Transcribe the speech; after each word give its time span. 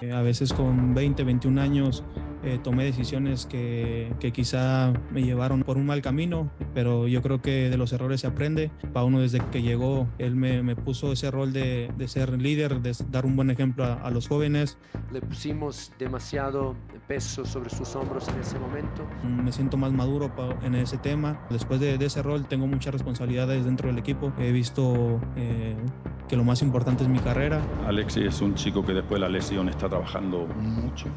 Eh, 0.00 0.12
a 0.12 0.22
veces 0.22 0.52
con 0.52 0.94
20, 0.94 1.24
21 1.24 1.60
años 1.60 2.04
eh, 2.42 2.58
tomé 2.62 2.84
decisiones 2.84 3.44
que, 3.44 4.14
que, 4.18 4.32
quizá 4.32 4.94
me 5.12 5.22
llevaron 5.22 5.62
por 5.62 5.76
un 5.76 5.84
mal 5.84 6.00
camino, 6.00 6.50
pero 6.72 7.06
yo 7.06 7.20
creo 7.20 7.42
que 7.42 7.68
de 7.68 7.76
los 7.76 7.92
errores 7.92 8.22
se 8.22 8.26
aprende. 8.26 8.70
Pauno 8.94 9.20
desde 9.20 9.40
que 9.50 9.60
llegó, 9.60 10.08
él 10.16 10.36
me, 10.36 10.62
me 10.62 10.74
puso 10.74 11.12
ese 11.12 11.30
rol 11.30 11.52
de, 11.52 11.92
de, 11.98 12.08
ser 12.08 12.40
líder, 12.40 12.80
de 12.80 12.96
dar 13.10 13.26
un 13.26 13.36
buen 13.36 13.50
ejemplo 13.50 13.84
a, 13.84 13.94
a, 13.94 14.10
los 14.10 14.26
jóvenes. 14.26 14.78
Le 15.12 15.20
pusimos 15.20 15.92
demasiado 15.98 16.76
peso 17.06 17.44
sobre 17.44 17.68
sus 17.68 17.94
hombros 17.94 18.26
en 18.28 18.40
ese 18.40 18.58
momento. 18.58 19.06
Me 19.22 19.52
siento 19.52 19.76
más 19.76 19.92
maduro 19.92 20.32
en 20.62 20.76
ese 20.76 20.96
tema. 20.96 21.46
Después 21.50 21.78
de, 21.78 21.98
de 21.98 22.06
ese 22.06 22.22
rol 22.22 22.46
tengo 22.46 22.66
muchas 22.66 22.94
responsabilidades 22.94 23.66
dentro 23.66 23.88
del 23.88 23.98
equipo. 23.98 24.32
He 24.38 24.50
visto 24.50 25.20
eh, 25.36 25.76
que 26.30 26.36
lo 26.36 26.44
más 26.44 26.62
importante 26.62 27.02
es 27.02 27.08
mi 27.08 27.18
carrera. 27.18 27.60
Alexis 27.88 28.24
es 28.24 28.40
un 28.40 28.54
chico 28.54 28.86
que 28.86 28.92
después 28.92 29.20
de 29.20 29.26
la 29.26 29.28
lesión 29.28 29.68
está 29.68 29.88
trabajando 29.88 30.46
mucho. 30.46 31.08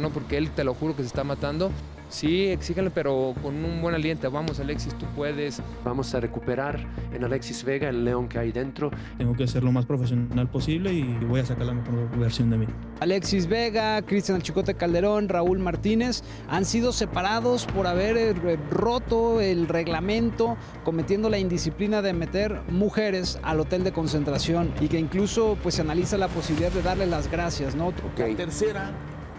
No 0.00 0.08
porque 0.08 0.38
él 0.38 0.50
te 0.50 0.64
lo 0.64 0.72
juro 0.72 0.96
que 0.96 1.02
se 1.02 1.08
está 1.08 1.22
matando. 1.22 1.70
Sí, 2.12 2.48
exíganle, 2.48 2.90
pero 2.90 3.34
con 3.42 3.64
un 3.64 3.80
buen 3.80 3.94
aliento. 3.94 4.30
Vamos, 4.30 4.60
Alexis, 4.60 4.94
tú 4.98 5.06
puedes. 5.16 5.62
Vamos 5.82 6.14
a 6.14 6.20
recuperar 6.20 6.86
en 7.10 7.24
Alexis 7.24 7.64
Vega 7.64 7.88
el 7.88 8.04
león 8.04 8.28
que 8.28 8.38
hay 8.38 8.52
dentro. 8.52 8.90
Tengo 9.16 9.34
que 9.34 9.46
ser 9.46 9.64
lo 9.64 9.72
más 9.72 9.86
profesional 9.86 10.46
posible 10.46 10.92
y 10.92 11.04
voy 11.24 11.40
a 11.40 11.46
sacar 11.46 11.64
la 11.64 11.72
mejor 11.72 12.10
versión 12.18 12.50
de 12.50 12.58
mí. 12.58 12.66
Alexis 13.00 13.46
Vega, 13.46 14.02
Cristian 14.02 14.42
Chicote 14.42 14.74
Calderón, 14.74 15.30
Raúl 15.30 15.58
Martínez 15.58 16.22
han 16.50 16.66
sido 16.66 16.92
separados 16.92 17.64
por 17.64 17.86
haber 17.86 18.36
roto 18.70 19.40
el 19.40 19.66
reglamento, 19.66 20.58
cometiendo 20.84 21.30
la 21.30 21.38
indisciplina 21.38 22.02
de 22.02 22.12
meter 22.12 22.60
mujeres 22.68 23.40
al 23.42 23.58
hotel 23.58 23.84
de 23.84 23.92
concentración 23.92 24.70
y 24.82 24.88
que 24.88 24.98
incluso 24.98 25.56
pues 25.62 25.76
se 25.76 25.80
analiza 25.80 26.18
la 26.18 26.28
posibilidad 26.28 26.72
de 26.72 26.82
darle 26.82 27.06
las 27.06 27.30
gracias, 27.30 27.74
¿no? 27.74 27.94
Okay. 28.12 28.32
La 28.32 28.36
tercera, 28.36 28.90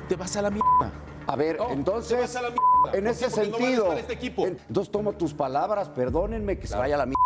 te 0.09 0.15
vas 0.15 0.35
a 0.37 0.41
la 0.41 0.49
mierda. 0.49 0.91
A 1.27 1.35
ver, 1.35 1.57
no, 1.57 1.71
entonces, 1.71 2.35
a 2.35 2.41
la 2.41 2.53
en 2.93 3.07
ese 3.07 3.29
sentido, 3.29 3.87
no 3.87 3.93
este 3.93 4.13
equipo. 4.13 4.45
entonces 4.45 4.91
tomo 4.91 5.13
tus 5.13 5.33
palabras, 5.33 5.89
perdónenme 5.89 6.59
que 6.59 6.67
se 6.67 6.75
vaya 6.75 6.95
a 6.95 6.97
la 6.99 7.05
mierda. 7.05 7.23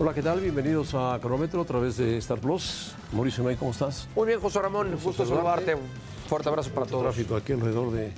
Hola, 0.00 0.14
¿qué 0.14 0.22
tal? 0.22 0.40
Bienvenidos 0.40 0.94
a 0.94 1.18
Cronómetro 1.20 1.60
a 1.60 1.64
través 1.64 1.96
de 1.96 2.16
Star 2.18 2.38
Plus. 2.38 2.94
Mauricio 3.12 3.42
May, 3.42 3.56
¿cómo 3.56 3.72
estás? 3.72 4.08
Muy 4.14 4.28
bien, 4.28 4.40
José 4.40 4.62
Ramón, 4.62 4.96
gusto, 5.02 5.26
saludarte. 5.26 5.74
Un 5.74 5.82
fuerte 6.28 6.48
abrazo 6.48 6.70
para 6.70 6.86
todos. 6.86 7.02
tráfico 7.02 7.36
aquí 7.36 7.52
alrededor 7.52 7.90
de 7.90 8.12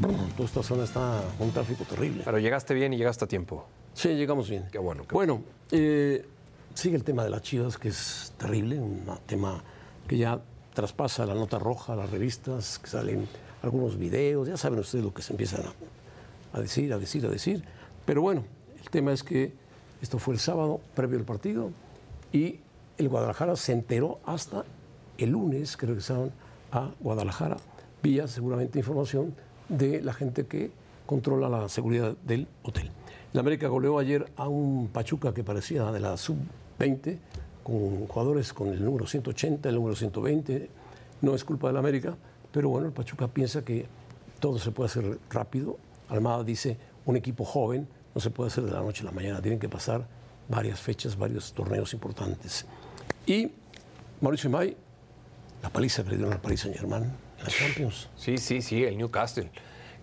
toda 0.00 0.46
esta 0.46 0.62
zona 0.62 0.84
está 0.84 1.22
con 1.38 1.48
un 1.48 1.52
tráfico 1.52 1.84
terrible. 1.84 2.22
Pero 2.24 2.38
llegaste 2.38 2.74
bien 2.74 2.92
y 2.92 2.96
llegaste 2.96 3.24
a 3.24 3.28
tiempo. 3.28 3.66
Sí, 3.92 4.08
llegamos 4.10 4.48
bien. 4.48 4.66
Qué 4.70 4.78
bueno. 4.78 5.04
Qué 5.06 5.14
bueno, 5.14 5.42
eh, 5.70 6.26
sigue 6.74 6.96
el 6.96 7.04
tema 7.04 7.24
de 7.24 7.30
las 7.30 7.42
chivas, 7.42 7.78
que 7.78 7.88
es 7.88 8.32
terrible, 8.36 8.80
un 8.80 9.04
tema 9.26 9.62
que 10.08 10.18
ya 10.18 10.40
traspasa 10.74 11.24
la 11.24 11.34
nota 11.34 11.58
roja, 11.58 11.94
las 11.94 12.10
revistas, 12.10 12.78
que 12.78 12.88
salen 12.88 13.28
algunos 13.62 13.96
videos, 13.96 14.48
ya 14.48 14.56
saben 14.56 14.80
ustedes 14.80 15.04
lo 15.04 15.14
que 15.14 15.22
se 15.22 15.32
empiezan 15.32 15.62
a, 15.62 16.58
a 16.58 16.60
decir, 16.60 16.92
a 16.92 16.98
decir, 16.98 17.24
a 17.24 17.30
decir. 17.30 17.64
Pero 18.04 18.20
bueno, 18.20 18.44
el 18.82 18.90
tema 18.90 19.12
es 19.12 19.22
que 19.22 19.54
esto 20.02 20.18
fue 20.18 20.34
el 20.34 20.40
sábado, 20.40 20.80
previo 20.94 21.18
al 21.18 21.24
partido, 21.24 21.70
y 22.32 22.60
el 22.98 23.08
Guadalajara 23.08 23.56
se 23.56 23.72
enteró 23.72 24.18
hasta 24.26 24.64
el 25.16 25.30
lunes 25.30 25.76
que 25.76 25.86
regresaron 25.86 26.32
a 26.72 26.90
Guadalajara, 27.00 27.56
vía 28.02 28.26
seguramente 28.26 28.80
información 28.80 29.34
de 29.68 30.02
la 30.02 30.12
gente 30.12 30.46
que 30.46 30.70
controla 31.06 31.48
la 31.48 31.68
seguridad 31.68 32.16
del 32.24 32.46
hotel. 32.62 32.90
La 33.32 33.40
América 33.40 33.68
goleó 33.68 33.98
ayer 33.98 34.30
a 34.36 34.48
un 34.48 34.88
Pachuca 34.88 35.34
que 35.34 35.42
parecía 35.42 35.90
de 35.90 36.00
la 36.00 36.16
sub-20, 36.16 37.18
con 37.62 38.06
jugadores 38.06 38.52
con 38.52 38.68
el 38.68 38.84
número 38.84 39.06
180, 39.06 39.68
el 39.68 39.74
número 39.74 39.96
120. 39.96 40.70
No 41.22 41.34
es 41.34 41.44
culpa 41.44 41.68
de 41.68 41.72
la 41.72 41.80
América, 41.80 42.14
pero 42.52 42.68
bueno, 42.68 42.86
el 42.86 42.92
Pachuca 42.92 43.26
piensa 43.26 43.64
que 43.64 43.86
todo 44.38 44.58
se 44.58 44.70
puede 44.70 44.88
hacer 44.88 45.18
rápido. 45.30 45.78
Almada 46.08 46.44
dice, 46.44 46.76
un 47.06 47.16
equipo 47.16 47.44
joven 47.44 47.88
no 48.14 48.20
se 48.20 48.30
puede 48.30 48.48
hacer 48.48 48.64
de 48.64 48.70
la 48.70 48.80
noche 48.80 49.02
a 49.02 49.06
la 49.06 49.12
mañana, 49.12 49.40
tienen 49.40 49.58
que 49.58 49.68
pasar 49.68 50.06
varias 50.48 50.78
fechas, 50.80 51.16
varios 51.16 51.52
torneos 51.52 51.92
importantes. 51.92 52.66
Y 53.26 53.50
Mauricio 54.20 54.50
May, 54.50 54.76
la 55.62 55.70
paliza 55.70 56.04
que 56.04 56.10
le 56.10 56.16
dieron 56.16 56.32
al 56.32 56.40
Paris 56.40 56.60
Saint-Germain 56.60 57.04
en 57.04 57.10
la 57.44 57.50
Champions. 57.50 58.08
Sí, 58.16 58.38
sí, 58.38 58.62
sí, 58.62 58.84
el 58.84 58.96
Newcastle. 58.98 59.50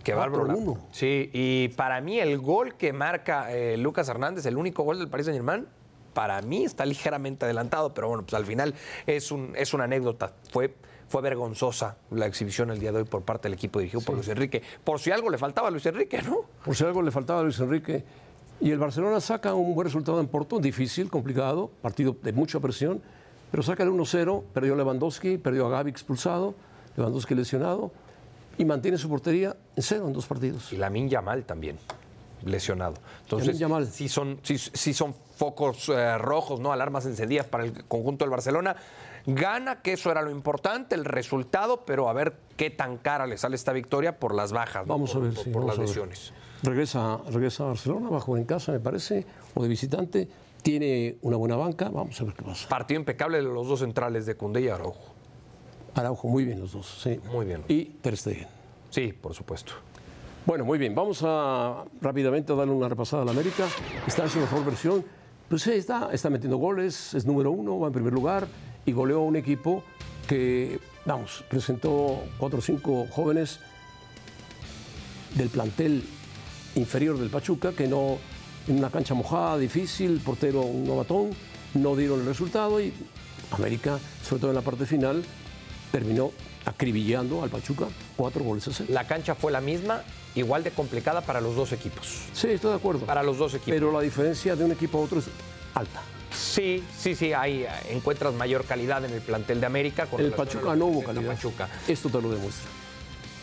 Qué 0.03 0.13
bárbaro. 0.13 0.45
uno. 0.57 0.77
Sí, 0.91 1.29
y 1.33 1.69
para 1.69 2.01
mí 2.01 2.19
el 2.19 2.39
gol 2.39 2.75
que 2.75 2.93
marca 2.93 3.51
eh, 3.53 3.77
Lucas 3.77 4.09
Hernández, 4.09 4.45
el 4.45 4.57
único 4.57 4.83
gol 4.83 4.97
del 4.99 5.09
Paris 5.09 5.27
Saint 5.27 5.37
Germain, 5.37 5.67
para 6.13 6.41
mí 6.41 6.65
está 6.65 6.85
ligeramente 6.85 7.45
adelantado, 7.45 7.93
pero 7.93 8.07
bueno, 8.07 8.23
pues 8.23 8.33
al 8.33 8.45
final 8.45 8.73
es, 9.05 9.31
un, 9.31 9.53
es 9.55 9.73
una 9.73 9.85
anécdota. 9.85 10.33
Fue, 10.51 10.73
fue 11.07 11.21
vergonzosa 11.21 11.97
la 12.09 12.25
exhibición 12.25 12.71
el 12.71 12.79
día 12.79 12.91
de 12.91 12.99
hoy 12.99 13.03
por 13.05 13.21
parte 13.23 13.47
del 13.47 13.53
equipo 13.53 13.79
dirigido 13.79 14.01
por 14.01 14.15
Luis 14.15 14.27
Enrique. 14.27 14.61
Por 14.83 14.99
si 14.99 15.11
algo 15.11 15.29
le 15.29 15.37
faltaba 15.37 15.67
a 15.67 15.71
Luis 15.71 15.85
Enrique, 15.85 16.21
¿no? 16.21 16.41
Por 16.65 16.75
si 16.75 16.83
algo 16.83 17.01
le 17.01 17.11
faltaba 17.11 17.41
a 17.41 17.43
Luis 17.43 17.59
Enrique. 17.59 18.03
Y 18.59 18.69
el 18.71 18.77
Barcelona 18.77 19.19
saca 19.19 19.53
un 19.55 19.73
buen 19.73 19.85
resultado 19.85 20.19
en 20.19 20.27
Porto, 20.27 20.59
difícil, 20.59 21.09
complicado, 21.09 21.71
partido 21.81 22.15
de 22.21 22.31
mucha 22.31 22.59
presión, 22.59 23.01
pero 23.49 23.63
saca 23.63 23.83
el 23.83 23.89
1-0, 23.89 24.43
perdió 24.53 24.75
Lewandowski, 24.75 25.37
perdió 25.37 25.65
a 25.65 25.69
Gaby 25.71 25.89
expulsado, 25.89 26.53
Lewandowski 26.97 27.35
lesionado, 27.35 27.91
y 28.57 28.65
mantiene 28.65 28.97
su 28.97 29.09
portería 29.09 29.55
en 29.75 29.83
cero 29.83 30.07
en 30.07 30.13
dos 30.13 30.25
partidos. 30.27 30.71
Y 30.73 30.77
Lamin 30.77 31.09
Yamal 31.09 31.43
también, 31.45 31.77
lesionado. 32.45 32.95
Entonces, 33.23 33.57
Yamal. 33.59 33.87
sí 33.87 34.09
son, 34.09 34.39
sí, 34.43 34.57
sí 34.57 34.93
son 34.93 35.13
focos 35.35 35.89
eh, 35.89 36.17
rojos, 36.17 36.59
¿no? 36.59 36.71
Alarmas 36.71 37.05
encendidas 37.05 37.47
para 37.47 37.63
el 37.63 37.85
conjunto 37.85 38.25
del 38.25 38.29
Barcelona. 38.31 38.75
Gana, 39.25 39.81
que 39.83 39.93
eso 39.93 40.09
era 40.11 40.21
lo 40.23 40.31
importante, 40.31 40.95
el 40.95 41.05
resultado, 41.05 41.85
pero 41.85 42.09
a 42.09 42.13
ver 42.13 42.33
qué 42.57 42.71
tan 42.71 42.97
cara 42.97 43.27
le 43.27 43.37
sale 43.37 43.55
esta 43.55 43.71
victoria 43.71 44.17
por 44.19 44.33
las 44.33 44.51
bajas, 44.51 44.87
¿no? 44.87 44.93
Vamos 44.93 45.15
a 45.15 45.19
ver, 45.19 45.33
por- 45.33 45.43
sí, 45.43 45.49
por 45.51 45.65
las 45.65 45.77
lesiones. 45.77 46.33
Regresa, 46.63 47.17
regresa 47.31 47.63
a 47.63 47.67
Barcelona, 47.67 48.09
va 48.09 48.17
a 48.17 48.21
jugar 48.21 48.41
en 48.41 48.47
casa, 48.47 48.71
me 48.71 48.79
parece, 48.79 49.25
o 49.55 49.61
de 49.63 49.69
visitante. 49.69 50.27
Tiene 50.63 51.17
una 51.23 51.37
buena 51.37 51.55
banca, 51.55 51.89
vamos 51.89 52.19
a 52.21 52.23
ver 52.23 52.33
qué 52.35 52.43
pasa. 52.43 52.67
Partido 52.69 52.99
impecable 52.99 53.37
de 53.37 53.43
los 53.43 53.67
dos 53.67 53.79
centrales 53.79 54.25
de 54.27 54.35
Cundé 54.35 54.61
y 54.61 54.67
Araujo. 54.69 55.10
Araujo, 55.95 56.27
muy 56.27 56.45
bien 56.45 56.59
los 56.59 56.73
dos, 56.73 56.99
sí. 57.03 57.19
Muy 57.31 57.45
bien. 57.45 57.63
Y 57.67 57.85
Ter 57.85 58.15
Stegen. 58.15 58.47
Sí, 58.89 59.13
por 59.13 59.33
supuesto. 59.33 59.73
Bueno, 60.45 60.65
muy 60.65 60.77
bien, 60.79 60.95
vamos 60.95 61.21
a 61.23 61.85
rápidamente 62.01 62.51
a 62.51 62.55
darle 62.55 62.73
una 62.73 62.89
repasada 62.89 63.21
a 63.21 63.25
la 63.25 63.31
América. 63.31 63.67
Está 64.07 64.23
en 64.23 64.29
su 64.29 64.39
mejor 64.39 64.65
versión. 64.65 65.05
Pues 65.47 65.63
sí, 65.63 65.71
está, 65.71 66.09
está 66.13 66.29
metiendo 66.29 66.57
goles, 66.57 67.13
es 67.13 67.25
número 67.25 67.51
uno, 67.51 67.77
va 67.77 67.87
en 67.87 67.93
primer 67.93 68.13
lugar 68.13 68.47
y 68.85 68.93
goleó 68.93 69.17
a 69.17 69.23
un 69.23 69.35
equipo 69.35 69.83
que, 70.27 70.79
vamos, 71.05 71.43
presentó 71.49 72.21
cuatro 72.37 72.59
o 72.59 72.61
cinco 72.61 73.05
jóvenes 73.11 73.59
del 75.35 75.49
plantel 75.49 76.03
inferior 76.75 77.17
del 77.17 77.29
Pachuca 77.29 77.73
que 77.73 77.87
no, 77.87 78.17
en 78.67 78.77
una 78.77 78.89
cancha 78.89 79.13
mojada, 79.13 79.57
difícil, 79.57 80.21
portero 80.23 80.61
un 80.61 80.85
novatón, 80.85 81.31
no 81.73 81.95
dieron 81.95 82.21
el 82.21 82.25
resultado 82.25 82.79
y 82.79 82.93
América, 83.51 83.99
sobre 84.23 84.39
todo 84.39 84.51
en 84.51 84.55
la 84.55 84.61
parte 84.61 84.85
final, 84.85 85.23
terminó 85.91 86.31
acribillando 86.65 87.43
al 87.43 87.49
Pachuca 87.49 87.87
cuatro 88.15 88.43
goles 88.43 88.67
a 88.67 88.73
cero. 88.73 88.89
La 88.91 89.07
cancha 89.07 89.35
fue 89.35 89.51
la 89.51 89.61
misma, 89.61 90.03
igual 90.35 90.63
de 90.63 90.71
complicada 90.71 91.21
para 91.21 91.41
los 91.41 91.55
dos 91.55 91.71
equipos. 91.71 92.21
Sí, 92.33 92.47
estoy 92.47 92.71
de 92.71 92.77
acuerdo. 92.77 93.05
Para 93.05 93.23
los 93.23 93.37
dos 93.37 93.53
equipos. 93.53 93.73
Pero 93.73 93.91
la 93.91 94.01
diferencia 94.01 94.55
de 94.55 94.63
un 94.63 94.71
equipo 94.71 94.99
a 94.99 95.01
otro 95.01 95.19
es 95.19 95.25
alta. 95.73 96.01
Sí, 96.33 96.83
sí, 96.97 97.13
sí, 97.15 97.33
ahí 97.33 97.65
encuentras 97.89 98.33
mayor 98.33 98.63
calidad 98.63 99.03
en 99.03 99.11
el 99.11 99.21
plantel 99.21 99.59
de 99.59 99.65
América. 99.65 100.05
Con 100.05 100.21
El 100.21 100.31
Pachuca 100.31 100.75
no 100.75 100.85
hubo 100.85 101.03
calidad. 101.03 101.35
Pachuca. 101.35 101.67
Esto 101.87 102.09
te 102.09 102.21
lo 102.21 102.31
demuestra. 102.31 102.69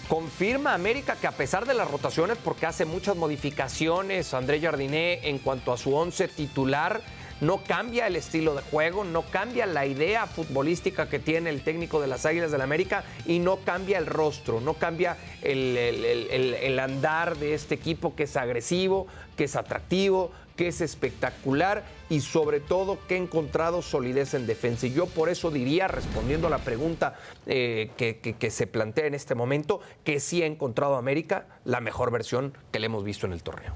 Confirma 0.09 0.73
América 0.73 1.17
que 1.17 1.27
a 1.27 1.33
pesar 1.33 1.67
de 1.67 1.75
las 1.75 1.91
rotaciones, 1.91 2.39
porque 2.43 2.65
hace 2.65 2.87
muchas 2.87 3.15
modificaciones, 3.15 4.33
André 4.33 4.59
Jardiné 4.59 5.29
en 5.29 5.39
cuanto 5.39 5.71
a 5.71 5.77
su 5.77 5.95
once 5.95 6.29
titular, 6.29 7.03
no 7.41 7.63
cambia 7.65 8.07
el 8.07 8.17
estilo 8.17 8.55
de 8.55 8.63
juego, 8.63 9.05
no 9.05 9.23
cambia 9.23 9.67
la 9.67 9.87
idea 9.87 10.27
futbolística 10.27 11.09
que 11.09 11.19
tiene 11.19 11.51
el 11.51 11.63
técnico 11.63 12.01
de 12.01 12.07
las 12.07 12.27
Águilas 12.27 12.51
del 12.51 12.59
la 12.59 12.65
América 12.65 13.05
y 13.27 13.39
no 13.39 13.59
cambia 13.59 13.99
el 13.99 14.07
rostro, 14.07 14.61
no 14.61 14.75
cambia 14.75 15.17
el, 15.43 16.79
andar 16.79 17.37
de 17.37 17.55
este 17.55 17.75
equipo 17.75 18.17
que 18.17 18.25
es 18.25 18.37
agresivo, 18.37 19.07
que 19.37 19.45
es 19.45 19.57
atractivo, 19.57 20.33
que 20.57 20.69
es 20.69 20.81
espectacular 20.81 21.85
y 22.11 22.21
sobre 22.21 22.59
todo 22.59 22.99
que 23.07 23.15
ha 23.15 23.19
encontrado 23.19 23.81
solidez 23.81 24.35
en 24.35 24.47
defensa. 24.49 24.89
Y 24.89 24.93
yo 24.93 25.07
por 25.07 25.29
eso 25.29 25.53
diría, 25.53 25.87
respondiendo 25.87 26.49
a 26.49 26.51
la 26.51 26.59
pregunta 26.59 27.15
eh, 27.47 27.91
que 27.97 28.51
se 28.51 28.67
plantea 28.67 29.07
en 29.07 29.15
este 29.15 29.37
momento, 29.37 29.81
que 30.03 30.19
sí 30.19 30.43
ha 30.43 30.47
encontrado 30.47 30.97
América 30.97 31.47
la 31.65 31.81
mejor 31.81 32.11
versión 32.11 32.53
que 32.73 32.81
le 32.81 32.87
hemos 32.87 33.05
visto 33.05 33.27
en 33.27 33.33
el 33.33 33.43
torneo. 33.45 33.73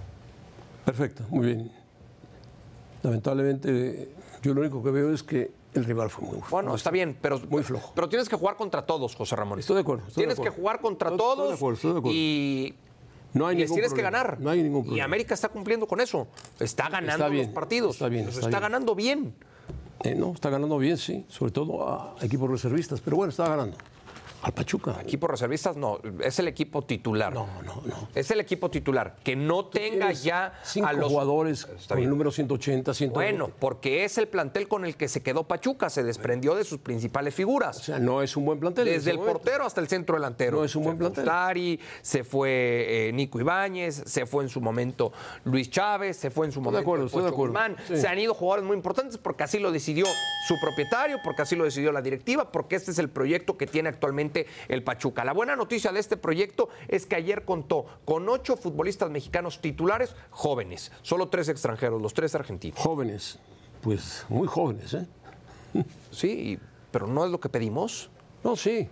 Perfecto, 0.85 1.25
muy 1.31 1.47
bien. 1.47 1.82
Lamentablemente, 3.03 4.09
yo 4.43 4.55
lo 4.55 4.61
único 4.61 4.83
que 4.83 4.91
veo 4.91 5.13
es 5.13 5.23
que 5.23 5.51
el 5.75 5.85
rival 5.85 6.11
fue 6.11 6.27
muy 6.29 6.39
Bueno, 6.51 6.75
está 6.75 6.91
bien, 6.91 7.17
pero, 7.21 7.41
Muy 7.49 7.63
flojo. 7.63 7.93
pero 7.95 8.09
tienes 8.09 8.29
que 8.29 8.37
jugar 8.37 8.57
contra 8.57 8.85
todos, 8.85 9.15
José 9.15 9.35
Ramón. 9.37 9.59
Estoy 9.59 9.75
de 9.77 9.81
acuerdo. 9.83 10.03
estoy 10.07 10.23
de 10.23 10.27
tienes 10.29 10.37
que 10.37 10.49
acuerdo. 10.49 10.57
jugar 10.63 10.81
contra 10.81 11.11
Estoy- 11.11 11.17
estoy 11.19 11.31
de 11.37 11.37
todos 11.45 11.57
acuerdo, 11.57 11.75
estoy 11.77 11.93
de 11.93 11.99
acuerdo. 11.99 12.17
y 12.19 12.75
No 13.35 13.47
hay 13.47 13.57
y 13.57 13.59
les 13.61 13.71
ningún 13.71 13.77
tienes 13.81 13.95
que 13.95 14.03
ganar. 14.03 14.39
No 14.41 14.51
hay 14.51 14.63
ningún 14.63 14.81
Y 14.81 14.85
problema. 14.85 15.05
América 15.07 15.35
está 15.35 15.49
cumpliendo 15.49 15.87
con 15.87 16.01
eso. 16.01 16.27
Está 16.61 16.89
ganando 16.91 17.13
Está 17.13 17.29
bien, 17.29 17.47
los 17.47 17.55
partidos. 17.55 17.93
está 17.97 18.09
bien, 18.09 18.25
está 18.29 18.41
está 18.41 18.49
bien. 18.51 18.61
ganando 18.61 18.95
bien. 18.95 19.35
Eh, 20.05 20.15
no, 20.15 20.33
está 20.33 20.51
ganando 20.51 20.77
bien, 20.79 20.99
sí. 20.99 21.25
Sobre 21.29 21.51
todo 21.53 21.89
a 21.89 22.17
equipos 22.21 22.51
reservistas. 22.51 23.01
Pero 23.01 23.17
bueno, 23.17 23.31
está 23.31 23.49
ganando. 23.49 23.77
Al 24.43 24.53
Pachuca. 24.53 24.99
Equipo 25.01 25.29
reservistas 25.29 25.77
no, 25.77 26.01
es 26.21 26.39
el 26.41 26.49
equipo 26.49 26.83
titular. 26.83 27.33
No, 27.33 27.47
no, 27.65 27.81
no. 27.87 28.09
Es 28.13 28.31
el 28.33 28.41
equipo 28.41 28.71
titular. 28.71 29.17
Que 29.23 29.37
no 29.37 29.67
tenga 29.67 30.11
ya 30.11 30.59
cinco 30.65 30.89
a 30.89 30.93
los 30.93 31.13
jugadores 31.13 31.69
con 31.89 31.99
el 31.99 32.11
número 32.11 32.33
180, 32.33 32.93
120. 32.93 33.15
Bueno, 33.15 33.55
porque 33.61 34.05
es 34.05 34.19
el 34.19 34.27
plantel 34.27 34.67
con 34.67 34.85
el 34.85 34.97
que 34.97 35.07
se 35.07 35.23
quedó 35.23 35.45
Pachuca, 35.45 35.91
se 35.91 36.03
desprendió 36.03 36.57
de 36.57 36.65
sus 36.65 36.81
principales 36.81 37.35
figuras. 37.35 37.79
O 37.79 37.83
sea, 37.83 37.99
no 38.01 38.21
es 38.21 38.37
un 38.37 38.45
buen 38.45 38.59
plantel. 38.59 38.87
Desde 38.87 39.13
el 39.13 39.19
momento. 39.19 39.39
portero 39.39 39.65
hasta 39.65 39.81
el 39.81 39.87
centro 39.87 40.17
delantero. 40.17 40.59
No 40.59 40.65
es 40.65 40.75
un 40.75 40.85
buen 40.85 40.99
plantel. 40.99 41.79
Se 42.03 42.25
fue 42.25 43.09
eh, 43.09 43.13
Nico 43.13 43.39
Ibáñez, 43.39 44.03
se 44.07 44.27
fue 44.27 44.43
en 44.43 44.51
su 44.51 44.61
momento 44.61 45.13
Luis 45.45 45.71
Chávez, 45.71 46.17
se 46.17 46.31
fue 46.31 46.47
en 46.47 46.53
su 46.53 46.59
Estoy 46.59 46.73
de 46.73 46.85
momento 46.85 46.91
acuerdo, 46.91 47.07
estoy 47.07 47.23
de 47.23 47.29
acuerdo. 47.29 47.59
Sí. 47.87 47.97
Se 47.97 48.09
han 48.09 48.19
ido 48.19 48.35
jugadores 48.35 48.65
muy 48.65 48.77
importantes 48.77 49.19
porque 49.19 49.45
así 49.45 49.59
lo 49.59 49.71
decidió 49.71 50.07
su 50.49 50.59
propietario, 50.61 51.19
porque 51.23 51.43
así 51.43 51.55
lo 51.55 51.65
decidió 51.65 51.93
la 51.93 52.03
directiva, 52.03 52.51
porque 52.51 52.77
este 52.77 52.91
es 52.91 52.99
el 52.99 53.09
proyecto 53.09 53.57
que 53.57 53.67
tiene 53.67 53.89
actualmente 53.89 54.32
el 54.69 54.83
Pachuca. 54.83 55.25
La 55.25 55.33
buena 55.33 55.57
noticia 55.57 55.93
de 55.93 56.01
este 56.01 56.17
proyecto 56.17 56.69
es 56.89 57.07
que 57.07 57.17
ayer 57.17 57.45
contó 57.45 57.87
con 58.05 58.29
ocho 58.29 58.57
futbolistas 58.57 59.11
mexicanos 59.11 59.61
titulares 59.61 60.15
jóvenes, 60.31 60.93
solo 61.03 61.29
tres 61.29 61.49
extranjeros, 61.49 62.01
los 62.01 62.15
tres 62.15 62.35
argentinos. 62.35 62.79
Jóvenes, 62.79 63.39
pues 63.83 64.25
muy 64.29 64.49
jóvenes, 64.49 64.95
¿eh? 64.95 65.07
Sí, 66.11 66.59
pero 66.91 67.07
no 67.07 67.25
es 67.25 67.31
lo 67.31 67.41
que 67.41 67.49
pedimos. 67.49 68.11
No, 68.45 68.57
sí, 68.57 68.89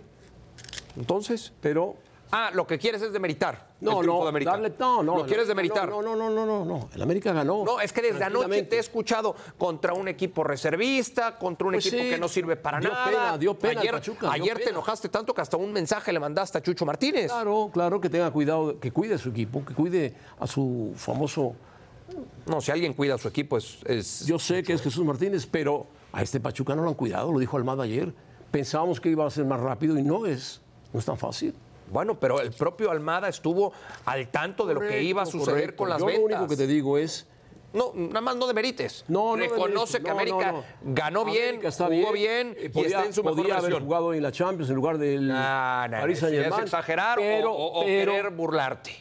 Entonces, 0.97 1.53
pero 1.61 1.95
ah, 2.31 2.49
lo 2.53 2.65
que 2.67 2.77
quieres 2.77 3.01
es 3.01 3.11
demeritar. 3.13 3.67
no, 3.81 4.01
no, 4.03 4.23
de 4.23 4.29
América. 4.29 4.51
darle, 4.51 4.73
no, 4.79 5.03
no. 5.03 5.17
Lo 5.17 5.25
quieres 5.25 5.47
demeritar. 5.47 5.89
No, 5.89 6.01
no, 6.01 6.15
no, 6.15 6.29
no, 6.29 6.45
no, 6.45 6.65
no. 6.65 6.89
El 6.93 7.01
América 7.01 7.33
ganó. 7.33 7.63
No, 7.65 7.79
es 7.79 7.91
que 7.93 8.01
desde 8.01 8.23
anoche 8.23 8.63
te 8.63 8.75
he 8.77 8.79
escuchado 8.79 9.35
contra 9.57 9.93
un 9.93 10.07
equipo 10.07 10.43
reservista, 10.43 11.37
contra 11.37 11.67
un 11.67 11.73
Pues 11.73 11.85
equipo 11.87 12.03
sí, 12.03 12.09
que 12.09 12.17
no 12.17 12.27
sirve 12.27 12.55
para 12.55 12.79
dio 12.79 12.89
nada. 12.89 13.05
pena, 13.05 13.37
dio 13.37 13.53
pena 13.57 13.81
Ayer, 13.81 13.91
Pachuca, 13.93 14.19
dio 14.21 14.43
ayer 14.43 14.53
te 14.57 14.59
pena. 14.65 14.71
enojaste 14.71 15.09
tanto 15.09 15.33
que 15.33 15.41
hasta 15.41 15.57
un 15.57 15.71
mensaje 15.73 16.11
le 16.13 16.19
mandaste 16.19 16.57
a 16.57 16.61
Chucho 16.61 16.85
Martínez. 16.85 17.31
Claro, 17.31 17.69
claro, 17.73 17.99
que 18.01 18.09
tenga 18.09 18.29
cuidado, 18.31 18.79
que 18.79 18.91
cuide 18.91 19.15
a 19.15 19.17
su 19.17 19.29
equipo, 19.29 19.63
que 19.65 19.73
cuide 19.73 20.15
a 20.39 20.47
su 20.47 20.93
famoso. 20.95 21.55
No, 22.45 22.59
si 22.61 22.71
alguien 22.71 22.93
cuida 22.93 23.15
a 23.15 23.17
su 23.17 23.27
equipo 23.27 23.57
es. 23.57 23.79
es- 23.85 24.25
Yo 24.25 24.37
sé 24.39 24.63
que 24.63 24.73
es 24.73 24.81
Jesús 24.81 25.05
Martínez, 25.05 25.45
pero 25.47 25.87
a 26.11 26.21
este 26.21 26.39
Pachuca 26.39 26.75
no 26.75 26.83
lo 26.83 26.89
han 26.89 26.95
cuidado, 26.95 27.31
lo 27.31 27.39
dijo 27.39 27.55
Almada 27.57 27.83
ayer. 27.83 28.13
Pensábamos 28.51 28.99
que 28.99 29.09
iba 29.09 29.25
a 29.25 29.29
ser 29.29 29.45
más 29.45 29.59
rápido 29.61 29.97
y 29.97 30.03
no 30.03 30.25
es, 30.25 30.59
no 30.91 30.99
es 30.99 31.05
tan 31.05 31.17
fácil. 31.17 31.53
Bueno, 31.91 32.19
pero 32.19 32.39
el 32.41 32.51
propio 32.51 32.89
Almada 32.89 33.27
estuvo 33.27 33.73
al 34.05 34.29
tanto 34.29 34.65
de 34.65 34.73
lo 34.75 34.79
que 34.81 35.03
iba 35.03 35.23
a 35.23 35.25
suceder 35.25 35.75
correcto. 35.75 35.75
con 35.77 35.89
las 35.89 35.99
Yo 35.99 36.05
ventas. 36.05 36.21
lo 36.21 36.25
único 36.37 36.47
que 36.47 36.55
te 36.57 36.67
digo 36.67 36.97
es 36.97 37.27
No, 37.73 37.91
nada 37.95 38.19
más 38.21 38.35
no 38.35 38.47
demerites. 38.47 39.05
No, 39.07 39.35
no 39.37 39.43
Reconoce 39.43 40.01
que 40.01 40.09
América 40.09 40.51
no, 40.51 40.57
no. 40.59 40.63
ganó 40.93 41.23
bien, 41.23 41.43
América 41.49 41.67
está 41.69 41.85
jugó 41.87 42.11
bien, 42.11 42.55
y 42.61 42.67
podía, 42.69 42.87
está 42.97 43.05
en 43.05 43.13
su 43.13 43.23
mejor 43.23 43.37
podía 43.37 43.57
haber 43.57 43.73
jugado 43.79 44.13
en 44.13 44.23
la 44.23 44.31
Champions 44.33 44.69
en 44.69 44.75
lugar 44.75 44.97
del 44.97 45.25
No, 45.29 45.87
no, 45.87 45.97
Paris 46.01 46.17
eso 46.17 46.27
ya 46.27 46.33
es 46.33 46.33
Saint-Germain. 46.41 46.63
exagerar 46.63 47.17
o- 47.19 47.21
pero, 47.21 47.53
o, 47.53 47.79
o 47.81 47.85
pero- 47.85 48.11
querer 48.13 48.29
burlarte. 48.31 48.91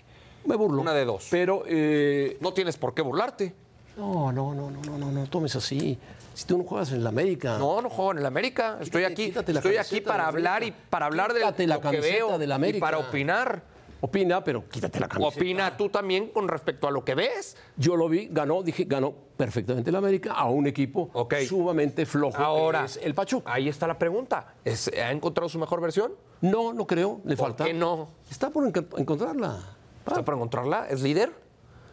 me 0.44 0.54
burlo. 0.56 0.82
una 0.82 0.92
de 0.94 1.04
dos. 1.04 1.26
Pero 1.30 1.64
eh, 1.66 2.36
No 2.40 2.52
tienes 2.52 2.76
por 2.76 2.94
qué 2.94 3.02
burlarte. 3.02 3.54
no, 3.96 4.30
no, 4.32 4.54
no, 4.54 4.70
no, 4.70 4.80
no, 4.82 4.98
no, 4.98 5.10
no 5.10 5.26
tomes 5.26 5.54
así. 5.56 5.98
Si 6.40 6.46
tú 6.46 6.56
no 6.56 6.64
juegas 6.64 6.90
en 6.92 7.04
la 7.04 7.10
América. 7.10 7.58
No, 7.58 7.82
no 7.82 7.90
juego 7.90 8.12
en 8.12 8.18
el 8.18 8.24
América. 8.24 8.78
Estoy 8.80 9.02
Quítate- 9.02 9.12
aquí, 9.12 9.26
quítate 9.26 9.52
estoy 9.52 9.76
aquí 9.76 10.00
para 10.00 10.26
hablar 10.26 10.62
y 10.62 10.68
América. 10.68 10.86
para 10.88 11.04
hablar 11.04 11.34
de 11.34 11.40
Quítate 11.40 11.66
la 11.66 11.74
lo 11.74 11.80
que 11.82 12.00
veo 12.00 12.38
de 12.38 12.46
la 12.46 12.54
y 12.54 12.56
América. 12.56 12.80
para 12.86 12.96
opinar. 12.98 13.62
Opina, 14.00 14.42
pero 14.42 14.66
quítate 14.66 14.98
la 15.00 15.06
camiseta. 15.08 15.36
Opina 15.36 15.76
tú 15.76 15.90
también 15.90 16.28
con 16.30 16.48
respecto 16.48 16.88
a 16.88 16.90
lo 16.90 17.04
que 17.04 17.14
ves. 17.14 17.58
Yo 17.76 17.94
lo 17.94 18.08
vi, 18.08 18.28
ganó, 18.32 18.62
dije, 18.62 18.84
ganó 18.84 19.12
perfectamente 19.36 19.92
la 19.92 19.98
América 19.98 20.32
a 20.32 20.48
un 20.48 20.66
equipo 20.66 21.10
sumamente 21.46 22.06
flojo 22.06 22.38
que 22.38 22.42
Ahora, 22.42 22.86
es 22.86 22.98
el 23.02 23.14
Pachuca. 23.14 23.52
ahí 23.52 23.68
está 23.68 23.86
la 23.86 23.98
pregunta. 23.98 24.54
¿Es- 24.64 24.88
¿Ha 24.96 25.10
encontrado 25.12 25.50
su 25.50 25.58
mejor 25.58 25.82
versión? 25.82 26.14
No, 26.40 26.72
no 26.72 26.86
creo, 26.86 27.20
le 27.26 27.36
¿Por 27.36 27.48
falta. 27.48 27.64
qué 27.66 27.74
no? 27.74 28.08
Está 28.30 28.48
por 28.48 28.64
enco- 28.66 28.98
encontrarla. 28.98 29.58
¿Está 30.06 30.24
para 30.24 30.36
encontrarla? 30.36 30.86
¿Es 30.88 31.02
líder? 31.02 31.34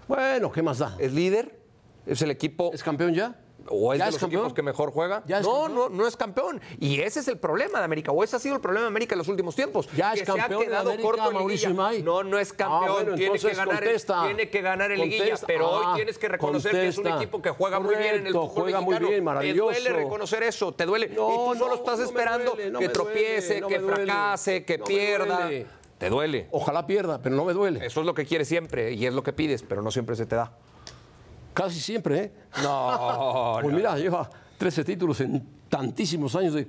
Bueno, 0.07 0.53
¿qué 0.53 0.61
más 0.61 0.77
da? 0.77 0.95
¿Es 0.99 1.11
líder? 1.11 1.59
¿Es 2.05 2.21
el 2.21 2.31
equipo 2.31 2.71
¿Es 2.73 2.81
campeón 2.81 3.13
ya? 3.13 3.35
O 3.69 3.93
es 3.93 3.99
¿Ya 3.99 4.05
de 4.05 4.09
es 4.09 4.15
los 4.15 4.21
campeón? 4.21 4.41
equipos 4.41 4.53
que 4.53 4.61
mejor 4.63 4.91
juega? 4.91 5.23
¿Ya 5.27 5.39
es 5.39 5.45
no, 5.45 5.63
campeón? 5.63 5.75
no, 5.75 5.89
no 5.89 6.07
es 6.07 6.17
campeón. 6.17 6.61
Y 6.79 7.01
ese 7.01 7.19
es 7.19 7.27
el 7.27 7.37
problema 7.37 7.79
de 7.79 7.85
América, 7.85 8.11
o 8.11 8.23
ese 8.23 8.35
ha 8.35 8.39
sido 8.39 8.55
el 8.55 8.61
problema 8.61 8.83
de 8.83 8.87
América 8.87 9.15
en 9.15 9.19
los 9.19 9.27
últimos 9.27 9.55
tiempos. 9.55 9.87
Ya 9.95 10.13
que 10.13 10.21
es 10.21 10.25
campeón 10.25 10.47
se 10.49 10.55
ha 10.55 10.59
de 10.59 10.65
quedado 10.65 10.89
América, 10.89 11.07
corto 11.09 11.31
Mauricio. 11.31 11.69
Imay. 11.69 12.03
No, 12.03 12.23
no 12.23 12.37
es 12.39 12.53
campeón. 12.53 12.83
Ah, 12.89 12.91
bueno, 12.93 13.15
tiene, 13.15 13.39
que 13.39 13.49
ganar 13.49 13.75
contesta. 13.75 14.21
el, 14.21 14.27
tiene 14.35 14.49
que 14.49 14.61
ganar 14.61 14.91
el 14.91 14.99
liguilla. 14.99 15.23
Contesta. 15.23 15.47
Pero 15.47 15.67
Ah, 15.67 15.89
hoy 15.91 15.95
tienes 15.95 16.17
que 16.17 16.27
reconocer 16.27 16.71
que 16.71 16.87
es 16.87 16.97
un 16.97 17.07
equipo 17.07 17.41
que 17.41 17.49
juega 17.51 17.79
muy 17.79 17.95
bien 17.95 18.15
en 18.15 18.27
el 18.27 18.33
fútbol 18.33 18.49
juega 18.49 18.81
muy 18.81 18.97
bien, 18.99 19.23
maravilloso. 19.23 19.71
Te 19.73 19.79
duele 19.81 20.03
reconocer 20.03 20.43
eso, 20.43 20.71
te 20.73 20.85
duele. 20.85 21.09
No, 21.09 21.29
y 21.31 21.35
tú 21.53 21.59
solo 21.59 21.67
no, 21.67 21.75
estás 21.75 21.93
no 21.93 21.97
me 21.99 22.03
esperando 22.05 22.51
duele, 22.55 22.79
que 22.79 22.89
tropiece, 22.89 23.61
duele, 23.61 23.77
que 23.77 23.83
fracase, 23.83 24.65
que 24.65 24.79
pierda. 24.79 25.49
Te 25.97 26.09
duele. 26.09 26.47
Ojalá 26.51 26.85
pierda, 26.85 27.21
pero 27.21 27.35
no 27.35 27.43
me 27.43 27.53
duele. 27.53 27.85
Eso 27.85 28.01
es 28.01 28.05
lo 28.05 28.13
que 28.13 28.25
quieres 28.25 28.47
siempre 28.47 28.93
y 28.93 29.05
es 29.05 29.13
lo 29.13 29.23
que 29.23 29.33
pides, 29.33 29.63
pero 29.63 29.81
no 29.81 29.89
siempre 29.91 30.15
se 30.15 30.25
te 30.27 30.35
da. 30.35 30.53
Casi 31.57 31.79
siempre, 31.79 32.19
¿eh? 32.19 32.31
No, 32.61 33.57
Pues 33.61 33.71
no. 33.71 33.77
mira, 33.77 33.97
lleva 33.97 34.29
13 34.59 34.83
títulos 34.83 35.19
en 35.21 35.43
tantísimos 35.67 36.35
años 36.35 36.53
de... 36.53 36.67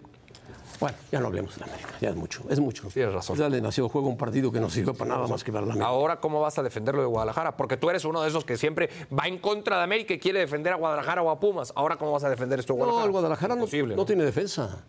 Bueno, 0.81 0.97
ya 1.13 1.21
no 1.21 1.27
hablemos 1.27 1.55
de 1.55 1.61
la 1.61 1.67
América, 1.67 1.91
ya 2.01 2.09
es 2.11 2.17
mucho, 2.17 2.45
es 2.49 2.59
mucho. 2.61 2.89
Tienes 2.89 3.13
razón. 3.13 3.37
Ya 3.37 3.49
le 3.49 3.57
demasiado 3.57 3.89
juego 3.89 4.07
a 4.07 4.11
un 4.11 4.17
partido 4.17 4.51
que 4.53 4.61
no 4.61 4.71
sirve 4.71 4.95
para 4.95 5.11
nada 5.17 5.27
más 5.27 5.45
que 5.45 5.53
para 5.53 5.67
la 5.67 5.73
América. 5.73 5.89
Ahora, 5.89 6.21
¿cómo 6.21 6.41
vas 6.41 6.57
a 6.59 6.63
defenderlo 6.63 7.03
de 7.03 7.09
Guadalajara? 7.09 7.57
Porque 7.57 7.77
tú 7.77 7.91
eres 7.91 8.05
uno 8.05 8.23
de 8.23 8.29
esos 8.29 8.45
que 8.45 8.57
siempre 8.57 8.89
va 9.13 9.27
en 9.27 9.39
contra 9.39 9.77
de 9.77 9.83
América 9.83 10.15
y 10.15 10.19
quiere 10.21 10.39
defender 10.39 10.73
a 10.73 10.77
Guadalajara 10.77 11.21
o 11.23 11.31
a 11.31 11.39
Pumas. 11.41 11.73
Ahora, 11.75 11.97
¿cómo 11.97 12.13
vas 12.13 12.25
a 12.25 12.31
defender 12.31 12.61
esto 12.61 12.73
de 12.75 12.79
Guadalajara? 12.79 13.01
No, 13.03 13.07
el 13.07 13.13
Guadalajara 13.13 13.55
no, 13.57 13.61
Imposible, 13.63 13.97
no 13.97 14.07
tiene 14.07 14.25
defensa. 14.25 14.85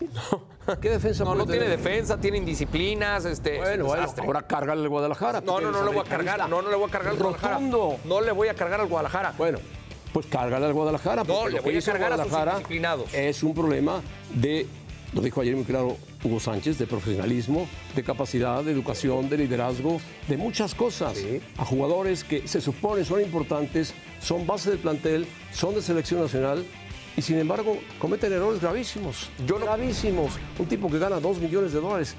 ¿Qué 0.80 0.90
defensa 0.90 1.24
No, 1.24 1.30
puede 1.32 1.44
no 1.44 1.50
tiene 1.50 1.68
defensa, 1.68 2.18
tiene 2.18 2.38
indisciplinas, 2.38 3.24
este. 3.24 3.58
Bueno, 3.58 3.86
ahora 4.18 4.42
cárgale 4.42 4.82
al 4.82 4.88
Guadalajara. 4.88 5.40
No, 5.40 5.60
no, 5.60 5.70
no 5.70 5.84
le 5.84 5.90
voy 5.90 6.06
a 6.06 6.08
cargar, 6.08 6.48
no, 6.48 6.62
no 6.62 6.70
le 6.70 6.76
voy 6.76 6.88
a 6.88 6.92
cargar 6.92 7.12
al 7.12 7.18
Guadalajara. 7.18 7.54
Rotundo. 7.54 7.96
No 8.04 8.20
le 8.20 8.32
voy 8.32 8.48
a 8.48 8.54
cargar 8.54 8.80
al 8.80 8.86
Guadalajara. 8.86 9.34
Bueno, 9.36 9.58
pues 10.12 10.26
cárgale 10.26 10.66
al 10.66 10.72
Guadalajara. 10.72 11.24
No, 11.24 11.34
porque 11.34 11.54
le 11.54 11.60
voy 11.60 11.76
a 11.76 11.82
cargar 11.82 12.12
a 12.12 12.16
sus 12.16 12.26
Guadalajara 12.26 12.52
indisciplinados. 12.52 13.14
Es 13.14 13.42
un 13.42 13.54
problema 13.54 14.02
de, 14.34 14.66
lo 15.12 15.20
dijo 15.20 15.40
ayer 15.40 15.54
muy 15.54 15.64
claro 15.64 15.96
Hugo 16.22 16.40
Sánchez, 16.40 16.78
de 16.78 16.86
profesionalismo, 16.86 17.68
de 17.94 18.02
capacidad, 18.02 18.62
de 18.62 18.72
educación, 18.72 19.28
de 19.28 19.38
liderazgo, 19.38 20.00
de 20.26 20.36
muchas 20.36 20.74
cosas. 20.74 21.18
A 21.58 21.64
jugadores 21.64 22.24
que 22.24 22.48
se 22.48 22.60
supone 22.60 23.04
son 23.04 23.20
importantes, 23.20 23.92
son 24.20 24.46
base 24.46 24.70
del 24.70 24.78
plantel, 24.78 25.26
son 25.52 25.74
de 25.74 25.82
selección 25.82 26.20
nacional. 26.22 26.64
Y 27.16 27.22
sin 27.22 27.38
embargo, 27.38 27.76
cometen 27.98 28.32
errores 28.32 28.60
gravísimos. 28.60 29.30
Yo 29.46 29.58
no- 29.58 29.66
gravísimos. 29.66 30.32
Un 30.58 30.66
tipo 30.66 30.90
que 30.90 30.98
gana 30.98 31.20
dos 31.20 31.38
millones 31.38 31.72
de 31.72 31.80
dólares 31.80 32.16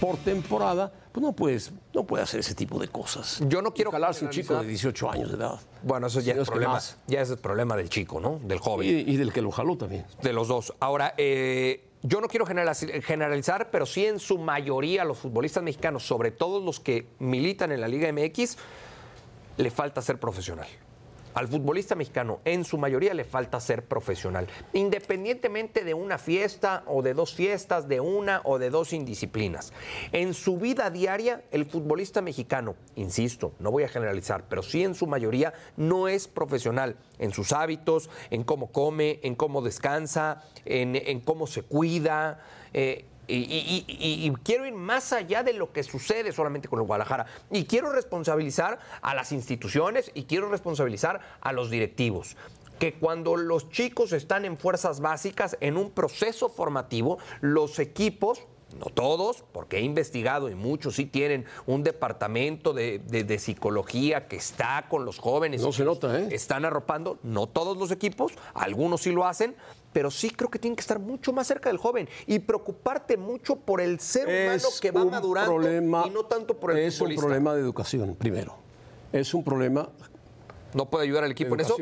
por 0.00 0.18
temporada, 0.18 0.92
pues 1.10 1.22
no 1.24 1.32
puedes, 1.32 1.72
no 1.94 2.04
puede 2.04 2.22
hacer 2.22 2.40
ese 2.40 2.54
tipo 2.54 2.78
de 2.78 2.88
cosas. 2.88 3.40
Yo 3.48 3.62
no 3.62 3.72
quiero 3.72 3.90
calarse 3.90 4.26
un 4.26 4.30
chico 4.30 4.54
de 4.60 4.66
18 4.66 5.10
años 5.10 5.30
de 5.30 5.36
edad. 5.38 5.58
Bueno, 5.82 6.06
eso 6.08 6.20
ya 6.20 6.34
Si 6.34 6.40
es 6.40 6.46
problema. 6.48 6.78
Ya 7.06 7.22
es 7.22 7.30
el 7.30 7.38
problema 7.38 7.76
del 7.76 7.88
chico, 7.88 8.20
¿no? 8.20 8.38
Del 8.44 8.58
joven. 8.58 8.86
Y, 8.86 9.10
y 9.12 9.16
del 9.16 9.32
que 9.32 9.40
lo 9.40 9.50
jaló 9.50 9.78
también. 9.78 10.04
de 10.22 10.32
los 10.34 10.48
dos. 10.48 10.74
Ahora, 10.80 11.14
eh, 11.16 11.88
yo 12.02 12.20
no 12.20 12.28
quiero 12.28 12.44
generaliz- 12.44 13.02
generalizar, 13.02 13.70
pero 13.70 13.86
sí 13.86 14.04
en 14.04 14.18
su 14.20 14.36
mayoría 14.36 15.02
los 15.04 15.16
futbolistas 15.16 15.62
mexicanos, 15.62 16.06
sobre 16.06 16.30
todo 16.30 16.60
los 16.60 16.78
que 16.78 17.06
militan 17.18 17.72
en 17.72 17.80
la 17.80 17.88
Liga 17.88 18.12
MX, 18.12 18.58
le 19.56 19.70
falta 19.70 20.02
ser 20.02 20.20
profesional. 20.20 20.66
Al 21.36 21.48
futbolista 21.48 21.94
mexicano, 21.94 22.40
en 22.46 22.64
su 22.64 22.78
mayoría, 22.78 23.12
le 23.12 23.24
falta 23.24 23.60
ser 23.60 23.84
profesional, 23.84 24.46
independientemente 24.72 25.84
de 25.84 25.92
una 25.92 26.16
fiesta 26.16 26.82
o 26.86 27.02
de 27.02 27.12
dos 27.12 27.34
fiestas, 27.34 27.88
de 27.88 28.00
una 28.00 28.40
o 28.44 28.58
de 28.58 28.70
dos 28.70 28.94
indisciplinas. 28.94 29.74
En 30.12 30.32
su 30.32 30.56
vida 30.56 30.88
diaria, 30.88 31.44
el 31.50 31.66
futbolista 31.66 32.22
mexicano, 32.22 32.74
insisto, 32.94 33.52
no 33.58 33.70
voy 33.70 33.82
a 33.82 33.88
generalizar, 33.88 34.44
pero 34.48 34.62
sí 34.62 34.82
en 34.82 34.94
su 34.94 35.06
mayoría, 35.06 35.52
no 35.76 36.08
es 36.08 36.26
profesional 36.26 36.96
en 37.18 37.32
sus 37.32 37.52
hábitos, 37.52 38.08
en 38.30 38.42
cómo 38.42 38.72
come, 38.72 39.20
en 39.22 39.34
cómo 39.34 39.60
descansa, 39.60 40.42
en, 40.64 41.20
cómo 41.20 41.46
se 41.46 41.60
cuida. 41.60 42.40
eh, 42.72 43.04
y, 43.28 43.34
y- 43.36 43.84
y- 43.88 44.26
y 44.26 44.32
quiero 44.42 44.66
ir 44.66 44.74
más 44.74 45.12
allá 45.12 45.42
de 45.42 45.52
lo 45.52 45.72
que 45.72 45.82
sucede 45.82 46.32
solamente 46.32 46.68
con 46.68 46.78
el 46.80 46.86
Guadalajara. 46.86 47.26
Y 47.50 47.64
quiero 47.64 47.90
responsabilizar 47.92 48.78
a 49.02 49.14
las 49.14 49.32
instituciones 49.32 50.10
y 50.14 50.24
quiero 50.24 50.48
responsabilizar 50.48 51.20
a 51.40 51.52
los 51.52 51.70
directivos. 51.70 52.36
Que 52.78 52.92
cuando 52.94 53.36
los 53.36 53.70
chicos 53.70 54.12
están 54.12 54.44
en 54.44 54.58
fuerzas 54.58 55.00
básicas, 55.00 55.56
en 55.60 55.76
un 55.78 55.90
proceso 55.90 56.48
formativo, 56.50 57.18
los 57.40 57.78
equipos, 57.78 58.42
no 58.78 58.86
todos, 58.86 59.44
porque 59.52 59.78
he 59.78 59.80
investigado 59.80 60.50
y 60.50 60.54
muchos 60.54 60.96
sí 60.96 61.06
tienen 61.06 61.46
un 61.66 61.82
departamento 61.84 62.74
de, 62.74 62.98
de- 62.98 63.24
de 63.24 63.38
psicología 63.38 64.28
que 64.28 64.36
está 64.36 64.86
con 64.90 65.06
los 65.06 65.18
jóvenes. 65.18 65.62
No 65.62 65.72
se 65.72 65.84
nota, 65.84 66.20
¿eh? 66.20 66.28
Están 66.32 66.66
arropando, 66.66 67.18
no 67.22 67.46
todos 67.46 67.78
los 67.78 67.90
equipos, 67.90 68.32
algunos 68.52 69.00
sí 69.02 69.12
lo 69.12 69.24
hacen, 69.26 69.56
pero 69.96 70.10
sí 70.10 70.28
creo 70.28 70.50
que 70.50 70.58
tienen 70.58 70.76
que 70.76 70.82
estar 70.82 70.98
mucho 70.98 71.32
más 71.32 71.46
cerca 71.46 71.70
del 71.70 71.78
joven 71.78 72.06
y 72.26 72.38
preocuparte 72.38 73.16
mucho 73.16 73.56
por 73.56 73.80
el 73.80 73.98
ser 73.98 74.28
humano 74.28 74.68
que 74.78 74.90
va 74.90 75.06
madurando 75.06 75.54
problema- 75.54 76.04
y 76.06 76.10
no 76.10 76.26
tanto 76.26 76.52
por 76.60 76.72
el 76.72 76.80
Es 76.80 77.00
un 77.00 77.14
problema 77.14 77.54
de 77.54 77.62
educación, 77.62 78.14
primero. 78.14 78.58
Es 79.10 79.32
un 79.32 79.42
problema 79.42 79.88
¿No 80.74 80.90
puede 80.90 81.04
ayudar 81.04 81.24
al 81.24 81.30
equipo 81.30 81.54
en 81.54 81.60
eso? 81.62 81.76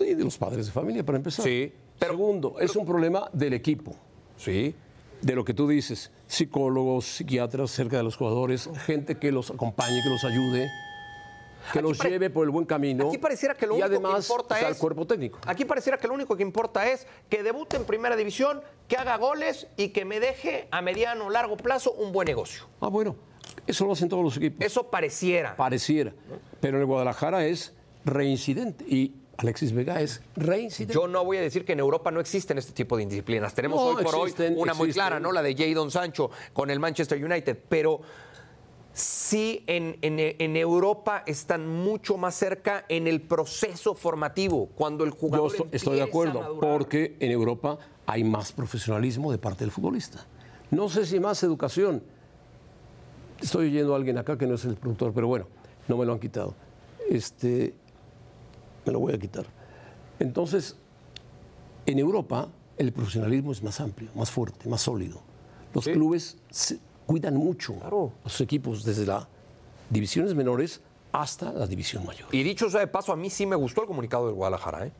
y 0.00 0.14
de 0.14 0.24
los 0.24 0.36
padres 0.36 0.66
de 0.66 0.72
familia, 0.72 1.06
para 1.06 1.18
empezar. 1.18 1.44
Sí, 1.44 1.72
pero- 1.96 2.14
Segundo, 2.14 2.56
es 2.58 2.74
un 2.74 2.84
problema 2.84 3.30
del 3.32 3.52
equipo. 3.52 3.94
Sí. 4.36 4.74
de 5.22 5.34
lo 5.36 5.44
que 5.44 5.54
tú 5.54 5.68
dices, 5.68 6.10
psicólogos, 6.26 7.04
psiquiatras 7.04 7.70
cerca 7.70 7.98
de 7.98 8.02
los 8.02 8.16
jugadores, 8.16 8.68
gente 8.86 9.16
que 9.18 9.30
los 9.30 9.50
acompañe, 9.52 10.00
que 10.02 10.08
los 10.08 10.24
ayude, 10.24 10.66
que 11.72 11.78
Aquí 11.78 11.88
los 11.88 11.98
lleve 11.98 12.30
por 12.30 12.44
el 12.44 12.50
buen 12.50 12.66
camino. 12.66 13.08
Aquí 13.08 13.18
pareciera 13.18 13.54
que 13.54 13.66
lo 13.66 13.74
único 13.74 13.86
además 13.86 14.26
que 14.26 14.32
importa 14.32 14.60
es 14.60 14.66
el 14.66 14.76
cuerpo 14.76 15.06
técnico. 15.06 15.38
Aquí 15.46 15.64
pareciera 15.64 15.98
que 15.98 16.08
lo 16.08 16.14
único 16.14 16.36
que 16.36 16.42
importa 16.42 16.90
es 16.90 17.06
que 17.28 17.42
debute 17.42 17.76
en 17.76 17.84
primera 17.84 18.16
división, 18.16 18.60
que 18.88 18.96
haga 18.96 19.16
goles 19.16 19.66
y 19.76 19.88
que 19.88 20.04
me 20.04 20.20
deje 20.20 20.68
a 20.70 20.82
mediano 20.82 21.26
o 21.26 21.30
largo 21.30 21.56
plazo 21.56 21.92
un 21.92 22.12
buen 22.12 22.26
negocio. 22.26 22.64
Ah, 22.80 22.88
bueno, 22.88 23.16
eso 23.66 23.84
lo 23.84 23.92
hacen 23.92 24.08
todos 24.08 24.24
los 24.24 24.36
equipos. 24.36 24.64
Eso 24.64 24.90
pareciera. 24.90 25.56
Pareciera. 25.56 26.12
Pero 26.60 26.76
en 26.76 26.82
el 26.82 26.86
Guadalajara 26.86 27.46
es 27.46 27.74
reincidente 28.04 28.84
y 28.86 29.14
Alexis 29.40 29.72
Vega 29.72 30.00
es 30.02 30.20
reincidente. 30.36 30.94
Yo 30.94 31.08
no 31.08 31.24
voy 31.24 31.38
a 31.38 31.40
decir 31.40 31.64
que 31.64 31.72
en 31.72 31.80
Europa 31.80 32.10
no 32.10 32.20
existen 32.20 32.58
este 32.58 32.72
tipo 32.72 32.96
de 32.96 33.06
disciplinas. 33.06 33.54
Tenemos 33.54 33.80
No, 33.80 33.86
hoy 33.86 34.04
por 34.04 34.14
existen, 34.28 34.54
hoy 34.54 34.60
una 34.60 34.74
muy 34.74 34.92
clara, 34.92 35.18
¿no? 35.18 35.32
La 35.32 35.42
de 35.42 35.54
Jadon 35.54 35.90
Sancho 35.90 36.30
con 36.52 36.70
el 36.70 36.78
Manchester 36.78 37.22
United. 37.24 37.58
Pero 37.68 38.02
sí 39.00 39.64
en, 39.66 39.98
en- 40.02 40.18
en 40.38 40.56
Europa 40.56 41.22
están 41.26 41.66
mucho 41.66 42.16
más 42.16 42.34
cerca 42.34 42.84
en 42.88 43.06
el 43.06 43.20
proceso 43.22 43.94
formativo, 43.94 44.66
cuando 44.74 45.04
el 45.04 45.10
Yo 45.10 45.16
jugador 45.16 45.50
estoy, 45.52 45.68
estoy 45.72 45.96
de 45.96 46.02
acuerdo, 46.02 46.58
porque 46.60 47.16
en 47.20 47.30
Europa 47.30 47.78
hay 48.06 48.24
más 48.24 48.52
profesionalismo 48.52 49.30
de 49.32 49.38
parte 49.38 49.64
del 49.64 49.70
futbolista. 49.70 50.26
No 50.70 50.88
sé 50.88 51.06
si 51.06 51.18
más 51.20 51.42
educación. 51.42 52.02
Estoy 53.40 53.66
oyendo 53.68 53.94
a 53.94 53.96
alguien 53.96 54.18
acá 54.18 54.36
que 54.36 54.46
no 54.46 54.54
es 54.54 54.64
el 54.64 54.76
productor, 54.76 55.12
pero 55.14 55.26
bueno, 55.26 55.46
no 55.88 55.96
me 55.96 56.04
lo 56.04 56.12
han 56.12 56.20
quitado. 56.20 56.54
Este, 57.08 57.74
me 58.84 58.92
lo 58.92 59.00
voy 59.00 59.14
a 59.14 59.18
quitar. 59.18 59.46
Entonces, 60.18 60.76
en 61.86 61.98
Europa 61.98 62.48
el 62.76 62.92
profesionalismo 62.92 63.52
es 63.52 63.62
más 63.62 63.80
amplio, 63.80 64.10
más 64.14 64.30
fuerte, 64.30 64.68
más 64.68 64.82
sólido. 64.82 65.20
Los 65.74 65.86
clubes 65.86 66.36
cuidan 67.10 67.34
mucho 67.34 67.74
a 68.24 68.28
sus 68.28 68.40
equipos 68.42 68.84
desde 68.84 69.04
las 69.04 69.26
divisiones 69.88 70.32
menores 70.32 70.80
hasta 71.10 71.50
la 71.52 71.66
división 71.66 72.06
mayor. 72.06 72.28
Y 72.30 72.44
dicho 72.44 72.70
sea 72.70 72.78
de 72.78 72.86
paso, 72.86 73.12
a 73.12 73.16
mí 73.16 73.28
sí 73.30 73.46
me 73.46 73.56
gustó 73.56 73.80
el 73.80 73.88
comunicado 73.88 74.26
del 74.26 74.36
Guadalajara, 74.36 74.86
¿eh? 74.86 74.92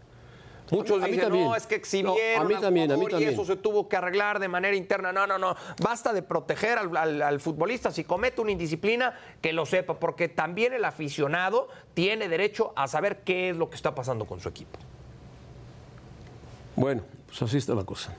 Muchos 0.73 1.01
A 1.01 1.05
mí 1.07 1.13
dicen, 1.13 1.27
también. 1.29 1.45
no, 1.47 1.55
es 1.55 1.67
que 1.69 1.77
No, 1.77 1.79
exhibieron 1.79 2.17
a 2.41 2.45
mí 2.49 2.55
también, 2.61 2.91
a 2.91 2.95
mí 2.97 3.01
jugador 3.03 3.11
y 3.23 3.25
también. 3.27 3.33
eso 3.33 3.45
se 3.45 3.57
tuvo 3.57 3.89
que 3.89 3.97
arreglar 3.97 4.41
de 4.41 4.49
manera 4.49 4.75
interna. 4.77 5.13
No, 5.13 5.25
no, 5.29 5.39
no. 5.39 5.55
Basta 5.81 6.13
de 6.13 6.23
proteger 6.23 6.79
al, 6.79 6.97
al- 6.97 7.23
al 7.23 7.39
futbolista. 7.41 7.93
Si 7.93 8.03
comete 8.03 8.41
una 8.41 8.51
indisciplina, 8.51 9.15
que 9.41 9.53
lo 9.53 9.65
sepa, 9.67 10.01
porque 10.01 10.29
también 10.29 10.73
el 10.73 10.85
aficionado 10.85 11.69
tiene 11.95 12.29
derecho 12.29 12.73
a 12.75 12.89
saber 12.89 13.21
qué 13.23 13.51
es 13.51 13.57
lo 13.57 13.69
que 13.71 13.77
está 13.77 13.95
pasando 13.95 14.25
con 14.27 14.41
su 14.41 14.49
equipo. 14.49 14.79
Bueno, 16.75 17.03
pues 17.27 17.41
así 17.43 17.57
está 17.57 17.75
la 17.75 17.85
cosa. 17.85 18.15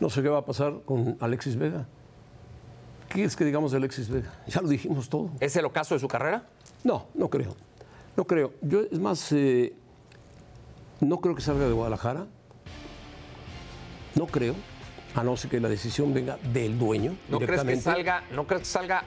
No 0.00 0.08
sé 0.10 0.22
qué 0.22 0.28
va 0.28 0.38
a 0.38 0.44
pasar 0.44 0.80
con 0.84 1.16
Alexis 1.20 1.56
Vega. 1.56 1.86
¿Qué 3.10 3.14
quieres 3.14 3.34
que 3.34 3.44
digamos 3.44 3.72
de 3.72 3.78
Alexis 3.78 4.08
Vega? 4.08 4.32
Ya 4.46 4.60
lo 4.60 4.68
dijimos 4.68 5.08
todo. 5.08 5.30
¿Es 5.40 5.56
el 5.56 5.64
ocaso 5.64 5.94
de 5.94 6.00
su 6.00 6.06
carrera? 6.06 6.44
No, 6.84 7.08
no 7.14 7.28
creo. 7.28 7.56
No 8.16 8.24
creo. 8.24 8.52
Yo, 8.62 8.82
es 8.82 9.00
más, 9.00 9.32
eh, 9.32 9.72
no 11.00 11.20
creo 11.20 11.34
que 11.34 11.42
salga 11.42 11.66
de 11.66 11.72
Guadalajara. 11.72 12.26
No 14.14 14.28
creo. 14.28 14.54
A 15.16 15.24
no 15.24 15.36
ser 15.36 15.50
que 15.50 15.58
la 15.58 15.68
decisión 15.68 16.14
venga 16.14 16.38
del 16.52 16.78
dueño. 16.78 17.16
¿No 17.28 17.40
crees 17.40 17.64
que 17.64 17.76
salga, 17.80 18.22
no 18.30 18.46
crees 18.46 18.62
que 18.62 18.68
salga 18.68 19.02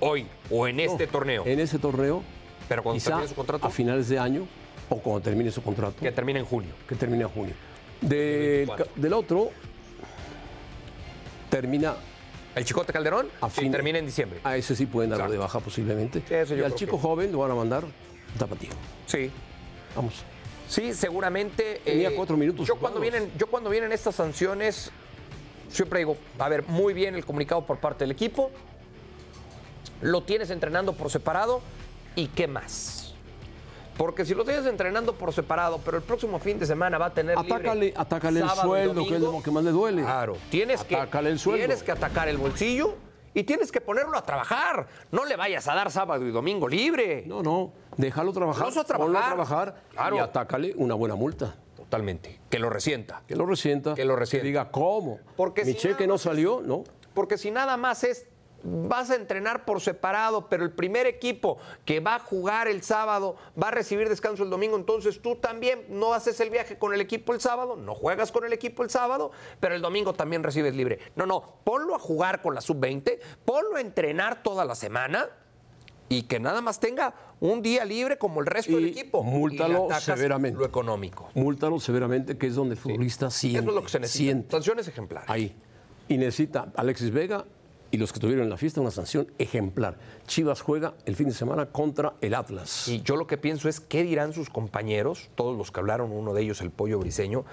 hoy 0.00 0.26
o 0.50 0.68
en 0.68 0.80
este 0.80 1.06
No, 1.06 1.12
torneo? 1.12 1.46
En 1.46 1.58
ese 1.58 1.78
torneo. 1.78 2.22
Pero 2.68 2.82
cuando 2.82 3.02
termine 3.02 3.28
su 3.28 3.34
contrato. 3.34 3.66
A 3.66 3.70
finales 3.70 4.10
de 4.10 4.18
año 4.18 4.46
o 4.90 4.98
cuando 4.98 5.22
termine 5.22 5.50
su 5.50 5.62
contrato. 5.62 5.96
Que 6.00 6.12
termine 6.12 6.40
en 6.40 6.44
junio. 6.44 6.74
que 6.86 6.96
termina 6.96 7.22
en 7.22 7.30
junio. 7.30 7.54
Del, 8.02 8.66
24. 8.66 8.92
del 8.94 9.12
otro, 9.14 9.50
termina 11.48 11.94
¿El 12.54 12.64
Chicote 12.64 12.92
Calderón? 12.92 13.28
A 13.40 13.48
termina 13.48 13.98
en 13.98 14.06
diciembre. 14.06 14.40
A 14.44 14.56
ese 14.56 14.76
sí 14.76 14.86
pueden 14.86 15.10
darlo 15.10 15.24
Exacto. 15.24 15.32
de 15.32 15.38
baja 15.38 15.60
posiblemente. 15.60 16.22
Sí, 16.28 16.34
eso 16.34 16.54
yo 16.54 16.62
y 16.62 16.64
al 16.66 16.74
chico 16.74 16.96
que- 16.96 17.02
joven 17.02 17.32
lo 17.32 17.38
van 17.38 17.50
a 17.50 17.54
mandar 17.54 17.84
un 17.84 17.92
tapatío. 18.38 18.70
Sí. 19.06 19.30
Vamos. 19.96 20.22
Sí, 20.68 20.92
seguramente. 20.94 21.76
eh, 21.76 21.80
Tenía 21.84 22.14
cuatro 22.14 22.36
minutos 22.36 22.66
Yo 22.66 22.76
cuando, 22.76 23.00
vienen, 23.00 23.30
yo 23.38 23.46
cuando 23.46 23.68
vienen 23.70 23.92
estas 23.92 24.14
sanciones, 24.14 24.90
siempre 25.68 25.98
digo, 26.00 26.16
a 26.38 26.48
ver, 26.48 26.66
muy 26.68 26.94
bien 26.94 27.14
el 27.14 27.24
comunicado 27.24 27.64
por 27.66 27.78
parte 27.78 28.04
del 28.04 28.10
equipo. 28.10 28.50
Lo 30.00 30.22
tienes 30.22 30.50
entrenando 30.50 30.92
por 30.94 31.10
separado. 31.10 31.60
¿Y 32.16 32.26
qué 32.28 32.46
más? 32.46 33.01
Porque 34.02 34.24
si 34.24 34.34
lo 34.34 34.44
tienes 34.44 34.66
entrenando 34.66 35.14
por 35.14 35.32
separado, 35.32 35.78
pero 35.84 35.96
el 35.96 36.02
próximo 36.02 36.40
fin 36.40 36.58
de 36.58 36.66
semana 36.66 36.98
va 36.98 37.06
a 37.06 37.14
tener 37.14 37.38
Atácale, 37.38 37.84
libre 37.86 37.94
atácale 37.96 38.40
el 38.40 38.48
sábado 38.48 38.68
sueldo, 38.68 39.06
que 39.06 39.14
es 39.14 39.20
lo 39.20 39.40
que 39.40 39.50
más 39.52 39.62
le 39.62 39.70
duele. 39.70 40.02
Claro, 40.02 40.36
tienes 40.50 40.82
que, 40.82 40.96
Atácale 40.96 41.30
el 41.30 41.38
sueldo. 41.38 41.58
tienes 41.60 41.84
que 41.84 41.92
atacar 41.92 42.28
el 42.28 42.36
bolsillo 42.36 42.96
y 43.32 43.44
tienes 43.44 43.70
que 43.70 43.80
ponerlo 43.80 44.18
a 44.18 44.22
trabajar. 44.22 44.88
No 45.12 45.24
le 45.24 45.36
vayas 45.36 45.68
a 45.68 45.76
dar 45.76 45.88
sábado 45.92 46.26
y 46.26 46.32
domingo 46.32 46.66
libre. 46.66 47.22
No, 47.28 47.44
no, 47.44 47.74
déjalo 47.96 48.32
trabajar. 48.32 48.64
Ponlo 48.64 48.80
a 48.80 48.84
trabajar. 48.84 49.22
a 49.22 49.26
trabajar 49.26 49.74
Claro. 49.92 50.16
y 50.16 50.18
atácale 50.18 50.74
una 50.78 50.96
buena 50.96 51.14
multa. 51.14 51.54
Totalmente. 51.76 52.40
Que 52.50 52.58
lo 52.58 52.70
resienta. 52.70 53.22
Que 53.28 53.36
lo 53.36 53.46
resienta. 53.46 53.94
Que 53.94 54.04
lo 54.04 54.16
resienta. 54.16 54.44
diga, 54.44 54.70
¿cómo? 54.72 55.20
Porque 55.36 55.64
Mi 55.64 55.74
si 55.74 55.78
cheque 55.78 56.08
no 56.08 56.18
salió, 56.18 56.60
¿no? 56.60 56.82
Porque 57.14 57.38
si 57.38 57.52
nada 57.52 57.76
más 57.76 58.02
es, 58.02 58.26
vas 58.64 59.10
a 59.10 59.16
entrenar 59.16 59.64
por 59.64 59.80
separado, 59.80 60.48
pero 60.48 60.64
el 60.64 60.70
primer 60.70 61.06
equipo 61.06 61.58
que 61.84 62.00
va 62.00 62.16
a 62.16 62.18
jugar 62.18 62.68
el 62.68 62.82
sábado 62.82 63.36
va 63.60 63.68
a 63.68 63.70
recibir 63.70 64.08
descanso 64.08 64.42
el 64.42 64.50
domingo, 64.50 64.76
entonces 64.76 65.20
tú 65.20 65.36
también 65.36 65.84
no 65.88 66.14
haces 66.14 66.38
el 66.40 66.50
viaje 66.50 66.78
con 66.78 66.94
el 66.94 67.00
equipo 67.00 67.32
el 67.32 67.40
sábado, 67.40 67.76
no 67.76 67.94
juegas 67.94 68.32
con 68.32 68.44
el 68.44 68.52
equipo 68.52 68.82
el 68.82 68.90
sábado, 68.90 69.32
pero 69.60 69.74
el 69.74 69.82
domingo 69.82 70.12
también 70.12 70.42
recibes 70.42 70.74
libre. 70.74 70.98
No, 71.16 71.26
no, 71.26 71.56
ponlo 71.64 71.94
a 71.94 71.98
jugar 71.98 72.42
con 72.42 72.54
la 72.54 72.60
sub-20, 72.60 73.18
ponlo 73.44 73.76
a 73.76 73.80
entrenar 73.80 74.42
toda 74.42 74.64
la 74.64 74.74
semana. 74.74 75.28
Y 76.08 76.24
que 76.24 76.38
nada 76.38 76.60
más 76.60 76.78
tenga 76.78 77.14
un 77.40 77.62
día 77.62 77.86
libre 77.86 78.18
como 78.18 78.40
el 78.40 78.46
resto 78.46 78.72
del 78.72 78.88
equipo. 78.88 79.22
múltalo 79.22 79.88
Y 79.90 80.00
severamente. 80.02 80.58
Lo 80.58 80.66
económico. 80.66 81.30
Múltalo 81.32 81.80
severamente, 81.80 82.36
que 82.36 82.48
es 82.48 82.54
donde 82.54 82.74
el 82.74 82.80
futbolista 82.80 83.30
siente. 83.30 83.60
Eso 83.60 83.70
es 83.70 83.74
lo 83.74 83.82
que 83.82 83.88
se 83.88 84.00
necesita. 84.00 84.22
siente. 84.22 84.50
Sanciones 84.50 84.88
ejemplares. 84.88 85.30
Ahí. 85.30 85.56
Y 86.08 86.18
necesita 86.18 86.70
Alexis 86.76 87.10
Vega 87.10 87.46
y 87.92 87.98
los 87.98 88.10
que 88.10 88.16
estuvieron 88.16 88.44
en 88.44 88.50
la 88.50 88.56
fiesta 88.56 88.80
una 88.80 88.90
sanción 88.90 89.30
ejemplar. 89.38 89.98
Chivas 90.26 90.62
juega 90.62 90.94
el 91.04 91.14
fin 91.14 91.28
de 91.28 91.34
semana 91.34 91.66
contra 91.66 92.14
el 92.22 92.34
Atlas. 92.34 92.88
Y 92.88 93.02
yo 93.02 93.16
lo 93.16 93.26
que 93.26 93.36
pienso 93.36 93.68
es 93.68 93.80
qué 93.80 94.02
dirán 94.02 94.32
sus 94.32 94.48
compañeros, 94.48 95.28
todos 95.34 95.56
los 95.56 95.70
que 95.70 95.78
hablaron, 95.78 96.10
uno 96.10 96.32
de 96.32 96.42
ellos 96.42 96.62
el 96.62 96.70
pollo 96.70 96.98
briseño, 96.98 97.44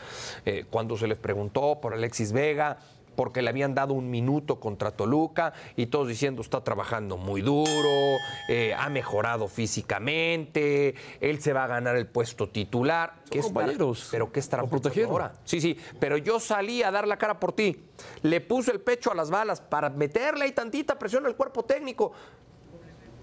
eh, 0.45 0.65
cuando 0.69 0.97
se 0.97 1.07
les 1.07 1.17
preguntó 1.17 1.79
por 1.81 1.93
Alexis 1.93 2.31
Vega, 2.31 2.79
porque 3.19 3.41
le 3.41 3.49
habían 3.49 3.75
dado 3.75 3.95
un 3.95 4.09
minuto 4.09 4.61
contra 4.61 4.91
Toluca 4.91 5.51
y 5.75 5.87
todos 5.87 6.07
diciendo 6.07 6.41
está 6.41 6.63
trabajando 6.63 7.17
muy 7.17 7.41
duro, 7.41 8.15
eh, 8.47 8.73
ha 8.73 8.89
mejorado 8.89 9.49
físicamente, 9.49 10.95
él 11.19 11.41
se 11.41 11.51
va 11.51 11.65
a 11.65 11.67
ganar 11.67 11.97
el 11.97 12.07
puesto 12.07 12.47
titular. 12.47 13.15
Son 13.23 13.29
¿Qué 13.29 13.41
compañeros. 13.41 14.07
pero 14.09 14.31
¿qué 14.31 14.39
estará 14.39 14.63
protegieron. 14.63 15.11
ahora? 15.11 15.33
Sí, 15.43 15.59
sí, 15.59 15.77
pero 15.99 16.15
yo 16.15 16.39
salí 16.39 16.81
a 16.81 16.91
dar 16.91 17.09
la 17.09 17.17
cara 17.17 17.41
por 17.41 17.51
ti. 17.51 17.83
Le 18.21 18.39
puse 18.39 18.71
el 18.71 18.79
pecho 18.79 19.11
a 19.11 19.15
las 19.15 19.29
balas 19.29 19.59
para 19.59 19.89
meterle 19.89 20.45
ahí 20.45 20.53
tantita 20.53 20.97
presión 20.97 21.25
al 21.25 21.35
cuerpo 21.35 21.63
técnico. 21.63 22.13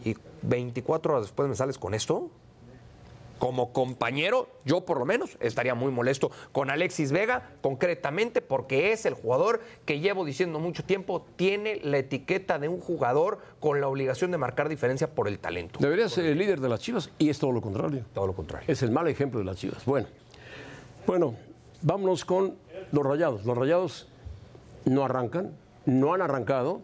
Y 0.04 0.14
24 0.42 1.14
horas 1.14 1.24
después 1.24 1.48
me 1.48 1.54
sales 1.54 1.78
con 1.78 1.94
esto. 1.94 2.30
Como 3.38 3.72
compañero, 3.72 4.48
yo 4.64 4.84
por 4.84 4.98
lo 4.98 5.04
menos 5.04 5.36
estaría 5.40 5.74
muy 5.74 5.92
molesto 5.92 6.30
con 6.52 6.70
Alexis 6.70 7.12
Vega, 7.12 7.50
concretamente 7.60 8.40
porque 8.40 8.92
es 8.92 9.06
el 9.06 9.14
jugador 9.14 9.60
que 9.84 10.00
llevo 10.00 10.24
diciendo 10.24 10.58
mucho 10.58 10.84
tiempo, 10.84 11.26
tiene 11.36 11.80
la 11.82 11.98
etiqueta 11.98 12.58
de 12.58 12.68
un 12.68 12.80
jugador 12.80 13.38
con 13.60 13.80
la 13.80 13.88
obligación 13.88 14.30
de 14.30 14.38
marcar 14.38 14.68
diferencia 14.68 15.14
por 15.14 15.28
el 15.28 15.38
talento. 15.38 15.78
Debería 15.80 16.08
ser 16.08 16.26
el 16.26 16.38
líder 16.38 16.60
de 16.60 16.68
las 16.68 16.80
Chivas 16.80 17.10
y 17.18 17.28
es 17.28 17.38
todo 17.38 17.52
lo 17.52 17.60
contrario. 17.60 18.04
Todo 18.14 18.26
lo 18.26 18.32
contrario. 18.34 18.66
Es 18.70 18.82
el 18.82 18.90
mal 18.90 19.08
ejemplo 19.08 19.38
de 19.38 19.44
las 19.44 19.56
Chivas. 19.56 19.84
Bueno, 19.84 20.08
bueno, 21.06 21.34
vámonos 21.82 22.24
con 22.24 22.56
los 22.92 23.04
Rayados. 23.04 23.44
Los 23.44 23.56
Rayados 23.56 24.08
no 24.84 25.04
arrancan, 25.04 25.52
no 25.84 26.14
han 26.14 26.22
arrancado. 26.22 26.80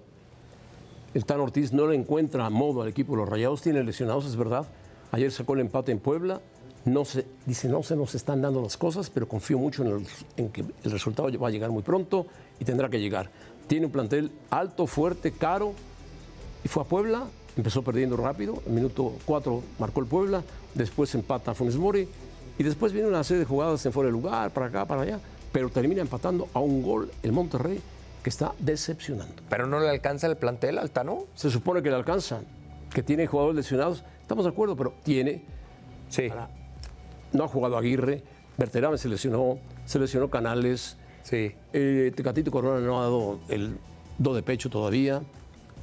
El 1.15 1.25
Tan 1.25 1.41
Ortiz 1.41 1.73
no 1.73 1.87
le 1.87 1.95
encuentra 1.95 2.49
modo 2.51 2.83
al 2.83 2.89
equipo 2.89 3.13
de 3.13 3.19
los 3.19 3.29
Rayados, 3.29 3.63
tiene 3.63 3.83
lesionados, 3.83 4.25
es 4.27 4.37
verdad. 4.37 4.67
Ayer 5.13 5.31
sacó 5.31 5.55
el 5.55 5.61
empate 5.61 5.93
en 5.93 5.99
Puebla. 6.01 6.41
No 6.85 7.05
se, 7.05 7.25
dice, 7.47 7.69
no 7.69 7.83
se 7.85 7.95
nos 7.95 8.15
están 8.17 8.43
dando 8.43 8.61
las 8.61 8.77
cosas, 8.77 9.09
pero 9.09 9.29
confío 9.29 9.57
mucho 9.59 9.85
en, 9.85 9.93
el- 9.93 10.07
en 10.37 10.49
que 10.49 10.65
el 10.83 10.91
resultado 10.91 11.31
va 11.39 11.47
a 11.49 11.51
llegar 11.51 11.71
muy 11.71 11.83
pronto 11.85 12.27
y 12.59 12.65
tendrá 12.65 12.89
que 12.89 12.99
llegar. 12.99 13.31
Tiene 13.69 13.87
un 13.87 13.93
plantel 13.93 14.33
alto, 14.51 14.87
fuerte, 14.89 15.31
caro, 15.31 15.75
y 16.65 16.69
fue 16.69 16.83
a 16.83 16.87
Puebla, 16.87 17.25
empezó 17.57 17.83
perdiendo 17.83 18.17
rápido, 18.17 18.61
en 18.67 18.75
minuto 18.75 19.13
4 19.27 19.63
marcó 19.79 20.01
el 20.01 20.07
Puebla, 20.07 20.43
después 20.75 21.15
empata 21.15 21.55
Funes 21.55 21.77
Mori, 21.77 22.09
y 22.59 22.63
después 22.65 22.93
viene 22.93 23.07
una 23.09 23.23
serie 23.23 23.41
de 23.41 23.47
jugadas 23.47 23.87
en 23.87 23.93
fuera 23.93 24.09
de 24.09 24.13
lugar, 24.13 24.51
para 24.51 24.67
acá, 24.67 24.85
para 24.85 25.03
allá, 25.03 25.21
pero 25.53 25.69
termina 25.69 26.01
empatando 26.03 26.49
a 26.53 26.59
un 26.59 26.83
gol 26.83 27.13
el 27.23 27.31
Monterrey, 27.31 27.81
que 28.25 28.31
está 28.31 28.53
decepcionando. 28.59 29.35
Pero 29.49 29.67
no 29.69 29.79
le 29.79 29.89
alcanza 29.89 30.27
el 30.27 30.37
plantel 30.37 30.79
al 30.79 30.91
Tano. 30.91 31.25
Se 31.35 31.51
supone 31.51 31.83
que 31.83 31.91
le 31.91 31.97
alcanza, 31.97 32.41
que 32.93 33.03
tiene 33.03 33.27
jugadores 33.27 33.57
lesionados, 33.57 34.03
estamos 34.33 34.45
de 34.47 34.51
acuerdo, 34.51 34.75
pero 34.77 34.95
tiene, 35.03 35.43
Sí. 36.09 36.29
no 37.33 37.45
ha 37.45 37.49
jugado 37.49 37.77
Aguirre, 37.77 38.23
Berterame 38.57 38.97
se 38.97 39.09
lesionó, 39.11 39.59
se 39.85 39.99
lesionó 39.99 40.31
Canales, 40.31 40.97
Sí. 41.23 41.53
eh, 41.75 42.13
Tecatito 42.17 42.51
Corona 42.51 42.81
no 42.81 42.99
ha 42.99 43.03
dado 43.03 43.41
el 43.51 43.77
do 44.17 44.35
de 44.35 44.43
pecho 44.43 44.71
todavía, 44.71 45.21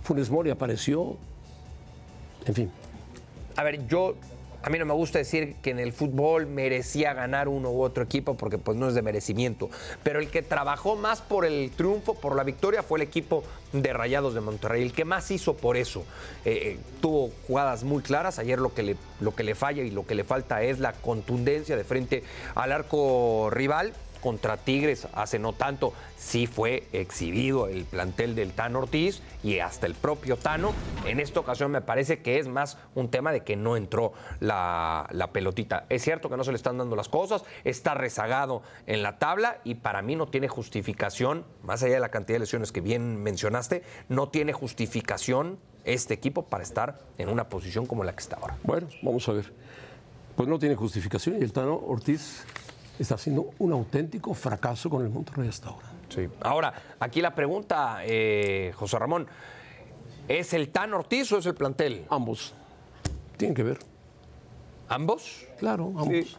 Funes 0.02 0.32
Mori 0.32 0.50
apareció, 0.50 1.18
en 2.48 2.56
fin. 2.56 2.72
A 3.56 3.62
ver, 3.64 3.86
yo 3.88 4.16
a 4.62 4.70
mí 4.70 4.78
no 4.78 4.86
me 4.86 4.94
gusta 4.94 5.20
decir 5.20 5.56
que 5.62 5.72
en 5.72 5.80
el 5.80 5.94
fútbol 5.94 6.48
merecía 6.48 7.14
ganar 7.14 7.48
uno 7.48 7.72
u 7.72 7.82
otro 7.82 8.04
equipo 8.04 8.36
porque 8.36 8.58
pues 8.58 8.78
no 8.78 8.88
es 8.88 8.94
de 8.94 9.02
merecimiento, 9.02 9.70
pero 10.04 10.20
el 10.20 10.30
que 10.30 10.42
trabajó 10.42 10.96
más 10.96 11.22
por 11.22 11.46
el 11.46 11.72
triunfo, 11.72 12.16
por 12.16 12.36
la 12.36 12.44
victoria 12.44 12.84
fue 12.84 13.00
el 13.00 13.04
equipo 13.04 13.44
de 13.72 13.94
Rayados 13.94 14.34
de 14.34 14.42
Monterrey, 14.42 14.84
el 14.84 14.94
que 14.94 15.06
más 15.06 15.30
hizo 15.32 15.56
por 15.56 15.78
eso. 15.78 16.04
Eh, 16.46 16.60
eh, 16.62 16.80
tuvo 17.02 17.32
jugadas 17.48 17.84
muy 17.84 18.02
claras, 18.02 18.40
ayer 18.40 18.60
lo 18.60 18.74
que, 18.74 18.96
lo 19.20 19.36
que 19.36 19.44
le 19.44 19.56
falla 19.56 19.84
y 19.84 19.92
lo 19.92 20.06
que 20.06 20.16
le 20.16 20.24
falta 20.24 20.62
es 20.64 20.80
la 20.80 20.94
contundencia 20.94 21.78
de 21.78 21.84
frente 21.84 22.24
al 22.56 22.72
arco 22.72 23.50
rival. 23.52 23.94
Contra 24.22 24.58
Tigres 24.58 25.08
hace 25.14 25.40
no 25.40 25.54
tanto, 25.54 25.94
sí 26.18 26.48
fue 26.48 26.88
exhibido 26.92 27.68
el 27.68 27.86
plantel 27.86 28.36
del 28.36 28.52
Tano 28.52 28.80
Ortiz 28.80 29.22
y 29.44 29.60
hasta 29.60 29.86
el 29.86 29.96
propio 29.96 30.38
Tano. 30.38 30.74
En 31.06 31.20
esta 31.20 31.40
ocasión 31.40 31.72
me 31.72 31.82
parece 31.82 32.22
que 32.22 32.40
es 32.40 32.48
más 32.48 32.78
un 32.96 33.10
tema 33.10 33.32
de 33.32 33.42
que 33.42 33.56
no 33.56 33.78
entró 33.78 34.14
la, 34.40 35.08
la 35.12 35.32
pelotita. 35.32 35.86
Es 35.90 36.04
cierto 36.04 36.30
que 36.30 36.38
no 36.38 36.44
se 36.44 36.52
le 36.52 36.58
están 36.58 36.78
dando 36.78 36.96
las 36.96 37.10
cosas, 37.10 37.44
está 37.64 37.94
rezagado 37.94 38.62
en 38.88 39.04
la 39.04 39.18
tabla 39.20 39.60
y 39.64 39.76
para 39.76 40.02
mí 40.02 40.16
no 40.16 40.28
tiene 40.28 40.48
justificación, 40.48 41.46
más 41.64 41.84
allá 41.84 41.96
de 41.96 42.00
la 42.00 42.10
cantidad 42.10 42.36
de 42.36 42.40
lesiones 42.40 42.72
que 42.72 42.82
bien 42.82 43.22
mencionaste, 43.22 43.84
no 44.10 44.30
tiene 44.30 44.54
justificación 44.54 45.60
este 45.86 46.14
equipo 46.14 46.44
para 46.44 46.64
estar 46.64 47.00
en 47.18 47.30
una 47.30 47.50
posición 47.50 47.86
como 47.86 48.04
la 48.04 48.14
que 48.14 48.20
está 48.20 48.38
ahora. 48.38 48.58
Bueno, 48.64 48.88
vamos 49.02 49.28
a 49.30 49.34
ver. 49.34 49.52
Pues 50.36 50.48
no 50.48 50.60
tiene 50.60 50.76
justificación 50.76 51.38
y 51.40 51.44
el 51.44 51.52
Tano 51.52 51.76
Ortiz 51.76 52.46
está 53.04 53.16
haciendo 53.16 53.50
un 53.60 53.72
auténtico 53.72 54.34
fracaso 54.34 54.90
con 54.90 55.04
el 55.04 55.10
Monterrey 55.10 55.48
hasta 55.48 55.70
ahora. 55.70 55.88
Sí. 56.10 56.28
Ahora, 56.42 56.74
aquí 57.00 57.22
la 57.22 57.34
pregunta, 57.36 58.00
eh, 58.04 58.72
José 58.76 58.98
Ramón, 59.00 59.28
¿es 60.28 60.54
el 60.54 60.70
Tan 60.70 60.94
Ortiz 60.94 61.32
o 61.32 61.38
es 61.38 61.46
el 61.46 61.56
plantel? 61.56 62.06
Ambos. 62.10 62.54
Tienen 63.38 63.56
que 63.56 63.64
ver. 63.64 63.80
¿Ambos? 64.88 65.46
Claro, 65.60 65.86
ambos. 65.96 66.08
Sí. 66.08 66.36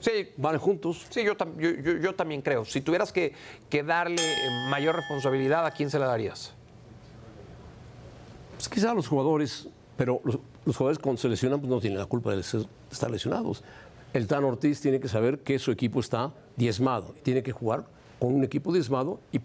Sí, 0.00 0.30
Van 0.38 0.56
juntos. 0.56 1.06
sí, 1.10 1.22
yo, 1.22 1.36
tam- 1.36 1.58
yo- 1.58 1.72
yo- 1.82 1.98
yo 1.98 2.14
también 2.14 2.40
creo. 2.40 2.64
Si 2.64 2.80
tuvieras 2.80 3.12
que, 3.12 3.34
que 3.68 3.82
darle 3.82 4.16
eh, 4.22 4.48
mayor 4.70 4.96
responsabilidad, 4.96 5.66
¿a 5.66 5.70
quién 5.72 5.90
se 5.90 5.98
la 5.98 6.06
darías? 6.06 6.54
Pues 8.56 8.68
quizá 8.70 8.94
los 8.94 9.06
jugadores, 9.08 9.68
pero 9.98 10.20
los, 10.24 10.38
los 10.64 10.76
jugadores 10.76 10.98
cuando 10.98 11.20
se 11.20 11.28
lesionan 11.28 11.60
pues 11.60 11.68
no 11.70 11.80
tienen 11.80 11.98
la 11.98 12.06
culpa 12.06 12.34
de 12.34 12.42
ser- 12.42 12.64
estar 12.90 13.10
lesionados. 13.10 13.62
El 14.12 14.26
Tan 14.26 14.44
Ortiz 14.44 14.80
tiene 14.80 14.98
que 14.98 15.08
saber 15.08 15.40
que 15.40 15.58
su 15.58 15.70
equipo 15.70 16.00
está 16.00 16.32
diezmado. 16.56 17.14
y 17.18 17.20
Tiene 17.20 17.42
que 17.42 17.52
jugar 17.52 17.84
con 18.18 18.34
un 18.34 18.44
equipo 18.44 18.72
diezmado 18.72 19.20
y 19.32 19.40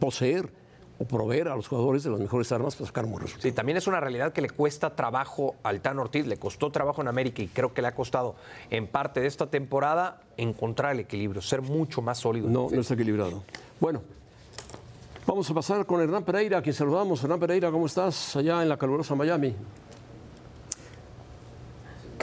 poseer 0.00 0.50
o 0.98 1.04
proveer 1.04 1.48
a 1.48 1.56
los 1.56 1.68
jugadores 1.68 2.02
de 2.02 2.10
las 2.10 2.20
mejores 2.20 2.50
armas 2.52 2.74
para 2.76 2.86
sacar 2.86 3.04
un 3.04 3.12
buen 3.12 3.22
resultado. 3.22 3.48
Sí, 3.48 3.52
también 3.52 3.78
es 3.78 3.86
una 3.86 4.00
realidad 4.00 4.32
que 4.32 4.40
le 4.40 4.50
cuesta 4.50 4.94
trabajo 4.94 5.56
al 5.62 5.80
Tan 5.80 5.98
Ortiz, 5.98 6.26
le 6.26 6.36
costó 6.36 6.70
trabajo 6.70 7.00
en 7.00 7.08
América 7.08 7.42
y 7.42 7.48
creo 7.48 7.72
que 7.72 7.82
le 7.82 7.88
ha 7.88 7.94
costado 7.94 8.34
en 8.70 8.86
parte 8.86 9.20
de 9.20 9.26
esta 9.26 9.46
temporada 9.46 10.20
encontrar 10.36 10.92
el 10.92 11.00
equilibrio, 11.00 11.40
ser 11.40 11.62
mucho 11.62 12.02
más 12.02 12.18
sólido. 12.18 12.48
No, 12.48 12.68
no 12.70 12.80
está 12.80 12.94
equilibrado. 12.94 13.42
Bueno, 13.80 14.02
vamos 15.26 15.48
a 15.50 15.54
pasar 15.54 15.86
con 15.86 16.00
Hernán 16.00 16.24
Pereira, 16.24 16.58
a 16.58 16.62
quien 16.62 16.74
saludamos. 16.74 17.22
Hernán 17.22 17.40
Pereira, 17.40 17.70
¿cómo 17.70 17.86
estás 17.86 18.36
allá 18.36 18.62
en 18.62 18.68
la 18.68 18.76
calurosa 18.76 19.14
Miami? 19.14 19.54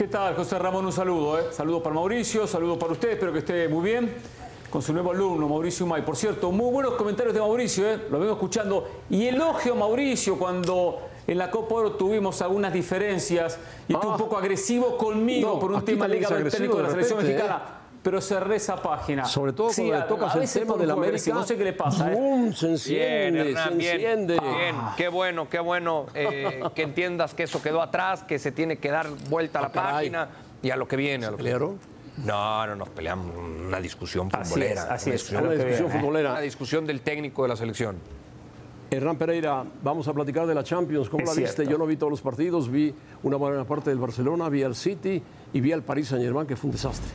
¿Qué 0.00 0.08
tal, 0.08 0.34
José 0.34 0.58
Ramón? 0.58 0.86
Un 0.86 0.94
saludo, 0.94 1.38
¿eh? 1.38 1.42
Saludo 1.52 1.82
para 1.82 1.94
Mauricio, 1.94 2.46
saludo 2.46 2.78
para 2.78 2.92
usted, 2.92 3.10
espero 3.10 3.34
que 3.34 3.40
esté 3.40 3.68
muy 3.68 3.84
bien. 3.84 4.14
Con 4.70 4.80
su 4.80 4.94
nuevo 4.94 5.10
alumno, 5.10 5.46
Mauricio 5.46 5.84
May. 5.84 6.00
Por 6.00 6.16
cierto, 6.16 6.50
muy 6.50 6.72
buenos 6.72 6.94
comentarios 6.94 7.34
de 7.34 7.40
Mauricio, 7.40 7.86
¿eh? 7.86 8.00
Lo 8.10 8.18
vengo 8.18 8.32
escuchando. 8.32 8.88
Y 9.10 9.26
elogio 9.26 9.74
a 9.74 9.76
Mauricio 9.76 10.38
cuando 10.38 11.00
en 11.26 11.36
la 11.36 11.50
Copa 11.50 11.74
Oro 11.74 11.92
tuvimos 11.92 12.40
algunas 12.40 12.72
diferencias 12.72 13.58
y 13.88 13.92
estuvo 13.92 14.12
Ah. 14.12 14.14
un 14.14 14.18
poco 14.18 14.38
agresivo 14.38 14.96
conmigo 14.96 15.50
No, 15.50 15.58
por 15.58 15.70
un 15.70 15.84
tema 15.84 16.08
ligado 16.08 16.34
al 16.34 16.50
técnico 16.50 16.76
de 16.76 16.78
de 16.78 16.82
la 16.84 16.90
selección 16.94 17.18
mexicana. 17.22 17.79
Pero 18.02 18.20
cerré 18.22 18.56
esa 18.56 18.76
página. 18.80 19.26
Sobre 19.26 19.52
todo 19.52 19.68
Sí, 19.70 19.82
cuando 19.82 19.96
le 19.96 20.02
a- 20.02 20.06
tocas 20.08 20.34
a 20.34 20.42
el 20.42 20.50
tema 20.50 20.76
de 20.76 20.86
la 20.86 20.92
América. 20.94 21.34
No 21.34 21.42
sé 21.44 21.56
qué 21.56 21.64
le 21.64 21.72
pasa, 21.74 22.10
¿eh? 22.10 22.14
¡Bum! 22.16 22.52
Se 22.54 22.66
enciende, 22.70 23.30
Bien, 23.42 23.46
Hernán, 23.48 23.68
se 23.72 23.74
bien, 23.76 23.94
enciende. 23.94 24.40
bien. 24.40 24.76
Qué 24.96 25.08
bueno, 25.08 25.48
qué 25.50 25.60
bueno 25.60 26.06
eh, 26.14 26.62
que 26.74 26.82
entiendas 26.82 27.34
que 27.34 27.42
eso 27.42 27.60
quedó 27.62 27.82
atrás, 27.82 28.22
que 28.22 28.38
se 28.38 28.52
tiene 28.52 28.78
que 28.78 28.90
dar 28.90 29.06
vuelta 29.28 29.58
a 29.58 29.62
la 29.62 29.68
Ah, 29.68 29.72
caray. 29.72 29.92
página 30.10 30.28
y 30.62 30.70
a 30.70 30.76
lo 30.76 30.88
que 30.88 30.96
viene. 30.96 31.26
A 31.26 31.30
lo 31.30 31.36
que 31.36 31.42
¿Pelearon? 31.42 31.78
No, 32.24 32.66
no 32.66 32.76
nos 32.76 32.88
peleamos, 32.88 33.34
una 33.66 33.80
discusión 33.80 34.28
Así 34.32 34.44
futbolera. 34.54 34.82
es, 34.82 34.90
así 34.90 35.10
una 35.10 35.14
es, 35.16 35.20
discusión- 35.22 35.42
lo 35.44 35.50
Una 35.50 35.64
discusión 35.64 35.90
futbolera. 35.90 36.30
Una 36.30 36.40
discusión 36.40 36.86
del 36.86 37.00
técnico 37.02 37.42
de 37.42 37.48
la 37.48 37.56
selección. 37.56 37.96
Hernán 38.90 39.16
Pereira, 39.16 39.62
vamos 39.82 40.08
a 40.08 40.12
platicar 40.14 40.46
de 40.46 40.54
la 40.54 40.64
Champions. 40.64 41.08
¿Cómo 41.10 41.22
Es 41.22 41.28
la 41.28 41.34
viste? 41.34 41.54
cierto. 41.56 41.70
Yo 41.70 41.78
no 41.78 41.86
vi 41.86 41.96
todos 41.96 42.10
los 42.10 42.20
partidos, 42.22 42.70
vi 42.70 42.92
una 43.22 43.36
buena 43.36 43.64
parte 43.64 43.90
del 43.90 43.98
Barcelona, 44.00 44.48
vi 44.48 44.62
al 44.64 44.74
City 44.74 45.22
y 45.52 45.60
vi 45.60 45.70
al 45.72 45.82
Paris 45.82 46.08
Saint 46.08 46.24
Germain, 46.24 46.46
que 46.46 46.56
fue 46.56 46.68
un 46.68 46.72
desastre. 46.72 47.10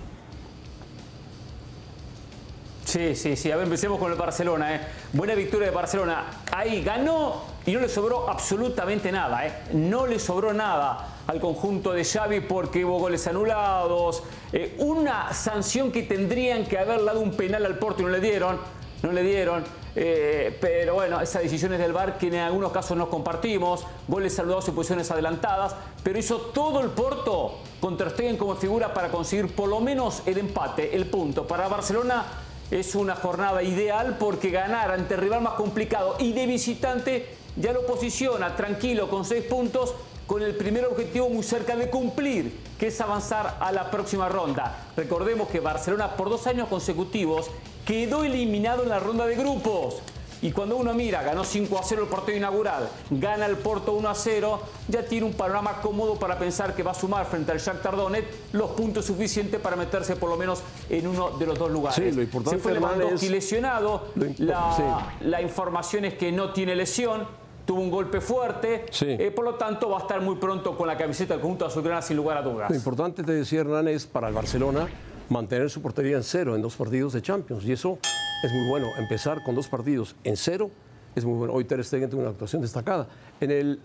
Sí, 2.96 3.14
sí, 3.14 3.36
sí. 3.36 3.52
A 3.52 3.58
ver, 3.58 3.66
empecemos 3.66 4.00
con 4.00 4.10
el 4.10 4.18
Barcelona. 4.18 4.74
¿eh? 4.74 4.80
Buena 5.12 5.36
victoria 5.36 5.68
de 5.68 5.76
Barcelona. 5.76 6.28
Ahí 6.50 6.82
ganó 6.82 7.44
y 7.66 7.74
no 7.74 7.82
le 7.82 7.90
sobró 7.90 8.30
absolutamente 8.30 9.12
nada. 9.12 9.46
¿eh? 9.46 9.54
No 9.74 10.08
le 10.08 10.18
sobró 10.18 10.54
nada 10.54 11.06
al 11.28 11.42
conjunto 11.42 11.92
de 11.92 12.06
Xavi 12.06 12.40
porque 12.40 12.86
hubo 12.86 12.98
goles 12.98 13.28
anulados. 13.28 14.24
eh, 14.54 14.78
una 14.80 15.34
sanción 15.34 15.92
que 15.92 16.04
tendrían 16.04 16.64
que 16.64 16.80
haber 16.80 17.04
dado 17.04 17.20
un 17.20 17.34
penal 17.36 17.66
al 17.66 17.78
Porto 17.80 18.02
y 18.02 18.06
no 18.06 18.12
le 18.12 18.22
dieron. 18.22 18.60
No 19.04 19.12
le 19.12 19.24
dieron. 19.24 19.66
eh, 19.98 20.58
pero 20.62 20.94
bueno, 20.94 21.20
esas 21.20 21.44
decisiones 21.44 21.80
del 21.80 21.92
VAR 21.92 22.18
que 22.18 22.28
en 22.28 22.36
algunos 22.36 22.72
casos 22.72 22.96
no 22.96 23.10
compartimos. 23.10 23.86
Goles 24.08 24.34
saludados 24.34 24.70
y 24.70 24.72
posiciones 24.72 25.12
adelantadas. 25.12 25.76
Pero 26.02 26.18
hizo 26.18 26.38
todo 26.38 26.80
el 26.80 26.92
Porto 26.92 27.58
con 27.82 27.98
Ter 27.98 28.12
Stegen 28.12 28.38
como 28.38 28.56
figura 28.56 28.94
para 28.94 29.10
conseguir 29.10 29.54
por 29.54 29.68
lo 29.68 29.82
menos 29.82 30.24
el 30.26 30.38
empate, 30.38 30.96
el 30.96 31.08
punto. 31.08 31.46
Para 31.46 31.68
Barcelona 31.68 32.24
es 32.72 32.96
una 32.96 33.16
jornada 33.16 33.64
ideal 33.64 34.18
porque 34.20 34.50
ganar 34.50 34.92
ante 34.92 35.16
rival 35.16 35.42
más 35.42 35.54
complicado 35.54 36.16
y 36.20 36.34
de 36.34 36.48
visitante 36.48 37.30
ya 37.56 37.72
lo 37.72 37.86
posiciona 37.86 38.56
tranquilo 38.56 39.10
con 39.10 39.24
seis 39.26 39.44
puntos 39.44 39.94
con 40.28 40.42
el 40.42 40.56
primer 40.56 40.86
objetivo 40.86 41.30
muy 41.30 41.44
cerca 41.44 41.76
de 41.76 41.90
cumplir, 41.90 42.58
que 42.80 42.88
es 42.88 43.00
avanzar 43.00 43.58
a 43.60 43.72
la 43.72 43.92
próxima 43.92 44.28
ronda. 44.28 44.86
Recordemos 44.98 45.48
que 45.50 45.60
Barcelona 45.60 46.16
por 46.16 46.30
dos 46.30 46.48
años 46.48 46.68
consecutivos 46.68 47.52
quedó 47.86 48.24
eliminado 48.24 48.84
en 48.84 48.90
la 48.90 49.00
ronda 49.00 49.28
de 49.28 49.36
grupos. 49.36 50.02
Y 50.46 50.52
cuando 50.52 50.78
uno 50.78 50.94
mira, 50.94 51.24
ganó 51.24 51.44
5 51.44 51.76
a 51.80 51.82
0 51.84 52.04
el 52.04 52.08
partido 52.08 52.38
inaugural, 52.38 52.88
gana 53.10 53.48
el 53.48 53.56
Porto 53.58 53.94
1 53.94 54.08
a 54.08 54.14
0, 54.14 54.62
ya 54.88 55.04
tiene 55.04 55.26
un 55.26 55.34
panorama 55.34 55.82
cómodo 55.82 56.20
para 56.20 56.38
pensar 56.38 56.76
que 56.76 56.84
va 56.84 56.92
a 56.92 56.94
sumar 56.94 57.26
frente 57.26 57.52
al 57.52 57.58
Shakhtar 57.58 57.96
Donetsk 57.96 58.28
los 58.54 58.70
puntos 58.72 59.06
suficientes 59.06 59.60
para 59.60 59.76
meterse 59.76 60.16
por 60.16 60.30
lo 60.30 60.38
menos 60.38 60.62
en 60.88 61.08
uno 61.08 61.32
de 61.32 61.48
los 61.48 61.58
dos 61.58 61.72
lugares. 61.72 61.96
Sí, 61.96 62.12
lo 62.16 62.22
importante, 62.22 62.58
Se 62.58 62.62
fue 62.64 62.74
Lewandowski 62.74 63.26
es- 63.26 63.32
lesionado, 63.32 64.10
la, 64.38 64.74
sí. 64.78 65.26
la 65.26 65.42
información 65.42 66.06
es 66.06 66.14
que 66.14 66.32
no 66.32 66.54
tiene 66.54 66.76
lesión, 66.76 67.26
tuvo 67.66 67.82
un 67.82 67.90
golpe 67.90 68.22
fuerte, 68.22 68.86
eh, 69.02 69.32
por 69.36 69.46
lo 69.46 69.56
tanto 69.56 69.90
va 69.90 69.98
a 69.98 70.02
estar 70.02 70.22
muy 70.22 70.36
pronto 70.36 70.78
con 70.78 70.86
la 70.86 70.96
camiseta 70.96 71.34
del 71.34 71.42
conjunto 71.42 71.66
azulgrana 71.66 72.04
sin 72.04 72.18
lugar 72.18 72.38
a 72.38 72.44
dudas. 72.44 72.70
Lo 72.70 72.76
importante, 72.76 73.24
te 73.24 73.32
decía 73.32 73.62
Hernán, 73.62 73.88
es 73.88 74.06
para 74.06 74.28
el 74.28 74.36
Barcelona 74.36 74.88
mantener 75.28 75.72
su 75.72 75.82
portería 75.82 76.18
en 76.18 76.24
cero 76.24 76.56
en 76.56 76.62
dos 76.62 76.76
partidos 76.76 77.14
de 77.14 77.22
Champions. 77.24 77.66
Y 77.66 77.72
eso 77.72 77.98
es 78.46 78.54
muy 78.54 78.68
bueno. 78.68 78.92
Empezar 78.98 79.44
con 79.44 79.56
dos 79.56 79.68
partidos 79.68 80.16
en 80.24 80.38
cero 80.38 80.70
es 81.16 81.26
muy 81.26 81.36
bueno. 81.38 81.54
Hoy 81.54 81.66
Ter 81.66 81.84
Stegen 81.84 82.10
tuvo 82.10 82.22
una 82.22 82.30
actuación 82.30 82.62
destacada. 82.62 83.08
En 83.40 83.52
el 83.52 83.80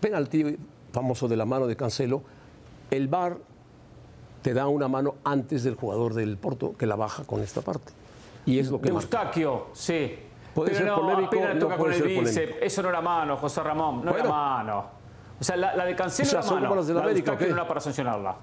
penalti 0.00 0.56
famoso 0.92 1.28
de 1.28 1.36
la 1.36 1.44
mano 1.44 1.66
de 1.66 1.76
Cancelo, 1.76 2.22
el 2.90 3.08
VAR 3.08 3.38
te 4.42 4.54
da 4.54 4.68
una 4.68 4.88
mano 4.88 5.16
antes 5.24 5.64
del 5.64 5.74
jugador 5.74 6.14
del 6.14 6.36
Porto 6.36 6.76
que 6.76 6.86
la 6.86 6.96
baja 6.96 7.24
con 7.24 7.40
esta 7.40 7.60
parte. 7.60 7.92
Y 8.46 8.58
es 8.58 8.70
lo 8.70 8.80
que 8.80 8.88
Eustaquio, 8.88 9.66
sí. 9.72 10.18
Puede 10.54 10.72
Pero 10.72 10.78
ser 10.78 10.86
no, 10.88 10.96
polémico, 11.00 11.26
apenas 11.28 11.54
no 11.54 11.60
toca 11.60 11.76
puede 11.76 12.00
con 12.00 12.10
el 12.10 12.20
bíceps. 12.20 12.56
Eso 12.60 12.82
no 12.82 12.88
era 12.90 13.00
mano, 13.00 13.36
José 13.36 13.62
Ramón, 13.62 14.04
no 14.04 14.14
era 14.14 14.28
mano. 14.28 14.84
O 15.40 15.44
sea, 15.44 15.56
la, 15.56 15.74
la 15.74 15.84
de 15.86 15.96
Cancelo 15.96 16.28
O 16.28 16.30
sea, 16.30 16.40
era 16.40 16.50
mano. 16.50 16.68
como 16.68 16.76
las 16.76 16.86
de 16.86 16.94
la 16.94 17.00
de 17.00 17.06
América, 17.06 17.30
Eustaquio 17.32 17.46
¿o 17.46 17.48
qué? 17.48 17.54
no 17.54 17.60
era 17.60 17.68
para 17.68 17.80
sancionarla. 17.80 18.36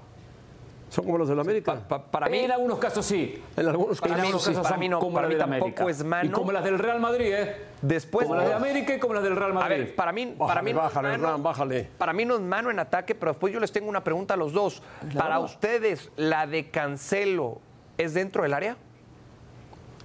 Son 0.90 1.04
como 1.04 1.18
los 1.18 1.28
del 1.28 1.38
América. 1.38 1.80
para 2.10 2.28
mí, 2.28 2.40
en 2.40 2.50
algunos 2.50 2.78
casos 2.78 3.06
sí. 3.06 3.40
En 3.56 3.68
algunos 3.68 4.00
Para 4.00 4.14
Para 4.14 4.22
mí, 4.24 4.28
sí, 4.38 4.48
casos 4.50 4.62
para 4.62 4.76
mí 4.76 4.88
no, 4.88 4.98
como 4.98 5.14
para 5.14 5.28
la 5.28 5.34
mí 5.34 5.38
tampoco 5.38 5.64
América. 5.66 5.90
es 5.90 6.04
mano. 6.04 6.28
Y 6.28 6.32
como 6.32 6.50
las 6.52 6.64
del 6.64 6.78
Real 6.80 7.00
Madrid, 7.00 7.32
¿eh? 7.32 7.56
Después 7.80 8.26
como 8.26 8.36
las 8.38 8.48
de 8.48 8.54
América 8.54 8.94
y 8.96 8.98
como 8.98 9.14
las 9.14 9.22
del 9.22 9.36
Real 9.36 9.52
A 9.52 9.54
Madrid. 9.54 9.76
ver, 9.78 9.94
para 9.94 10.10
mí, 10.12 10.26
para 10.36 10.46
Bájale, 10.46 10.62
mí 10.64 10.72
no 10.72 10.78
es 10.80 10.84
bájale, 10.84 11.08
mano. 11.10 11.24
Hernán, 11.28 11.42
bájale. 11.44 11.88
Para 11.96 12.12
mí 12.12 12.24
no 12.24 12.34
es 12.34 12.40
mano 12.40 12.70
en 12.72 12.78
ataque, 12.80 13.14
pero 13.14 13.30
después 13.32 13.52
yo 13.52 13.60
les 13.60 13.70
tengo 13.72 13.88
una 13.88 14.02
pregunta 14.04 14.34
a 14.34 14.36
los 14.36 14.52
dos. 14.52 14.82
Para 15.16 15.38
ustedes, 15.38 16.10
¿la 16.16 16.46
de 16.48 16.70
Cancelo 16.70 17.60
es 17.96 18.12
dentro 18.12 18.42
del 18.42 18.52
área? 18.52 18.76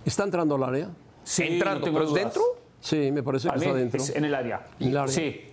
¿Está 0.06 0.24
entrando 0.24 0.56
al 0.56 0.64
área? 0.64 0.90
Sí, 1.24 1.44
Entrando, 1.48 1.88
no 1.88 1.94
¿pero 1.94 2.06
es 2.06 2.14
dentro? 2.14 2.44
Sí, 2.80 3.12
me 3.12 3.24
parece 3.24 3.48
Para 3.48 3.60
que 3.60 3.66
mí 3.66 3.72
está 3.72 3.80
dentro. 3.80 4.02
es 4.04 4.16
en 4.16 4.26
el 4.26 4.36
área. 4.36 4.62
En 4.80 4.90
el 4.90 4.98
área. 4.98 5.12
Sí. 5.12 5.46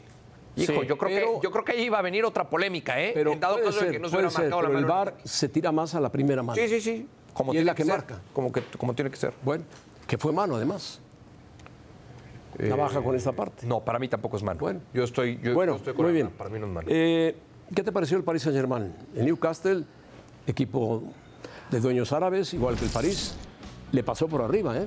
Hijo, 0.55 0.83
Sí. 0.83 0.87
yo, 0.87 0.99
creo 0.99 1.11
pero- 1.11 1.41
que, 1.41 1.45
yo 1.45 1.51
creo 1.51 1.65
que 1.65 1.73
ahí 1.73 1.83
iba 1.85 1.99
a 1.99 2.03
venir 2.03 2.25
otra 2.25 2.49
polémica, 2.49 3.01
¿eh? 3.01 3.13
Pero 3.15 3.33
en 3.33 3.41
dado 3.41 3.55
puede 3.55 3.67
caso 3.67 3.79
de 3.79 3.85
ser, 3.85 3.93
que 3.93 3.99
no 3.99 4.09
se 4.09 4.15
hubiera 4.17 4.31
ser, 4.31 4.41
marcado 4.43 4.63
la 4.63 4.69
pero 4.69 4.79
el. 4.81 4.85
VAR 4.85 5.15
se 5.25 5.49
tira 5.49 5.73
más 5.73 5.95
a 5.95 6.01
la 6.01 6.13
primera 6.13 6.43
mano. 6.43 6.61
Sí, 6.61 6.69
sí, 6.69 6.81
sí. 6.81 7.09
Como 7.33 7.55
Y 7.55 7.57
es 7.57 7.61
tiene 7.61 7.67
la 7.71 7.75
que 7.75 7.85
ser, 7.85 7.93
marca. 7.95 8.21
Como, 8.35 8.53
que, 8.53 8.63
como 8.77 8.95
tiene 8.95 9.11
que 9.11 9.17
ser. 9.17 9.33
Bueno, 9.43 9.65
que 10.07 10.19
fue 10.19 10.33
mano 10.33 10.57
además. 10.57 11.01
La 12.59 12.77
baja 12.77 13.01
con 13.03 13.17
esta 13.17 13.33
parte. 13.33 13.67
No, 13.67 13.81
para 13.81 13.99
mí 13.99 14.09
tampoco 14.09 14.37
es 14.37 14.43
mano. 14.43 14.61
Bueno. 14.61 14.81
yo 14.93 15.05
estoy, 15.05 15.41
yo, 15.43 15.55
bueno, 15.55 15.73
yo 15.73 15.77
estoy 15.79 15.95
con 15.95 16.05
muy 16.05 16.13
bien. 16.15 16.29
Para 16.31 16.51
mí 16.51 16.59
no 16.59 16.67
es 16.67 16.73
mano. 16.73 16.87
Eh, 16.91 17.35
¿Qué 17.75 17.83
te 17.83 17.91
pareció 17.91 18.19
el 18.19 18.25
Paris 18.25 18.43
Saint-Germain? 18.43 18.93
El 19.17 19.25
Newcastle, 19.25 19.85
equipo 20.47 21.03
de 21.71 21.81
dueños 21.81 22.13
árabes, 22.13 22.53
igual 22.53 22.77
que 22.77 22.85
el 22.85 22.91
París, 22.91 23.35
le 23.91 24.03
pasó 24.05 24.29
por 24.29 24.43
arriba, 24.43 24.77
¿eh? 24.77 24.87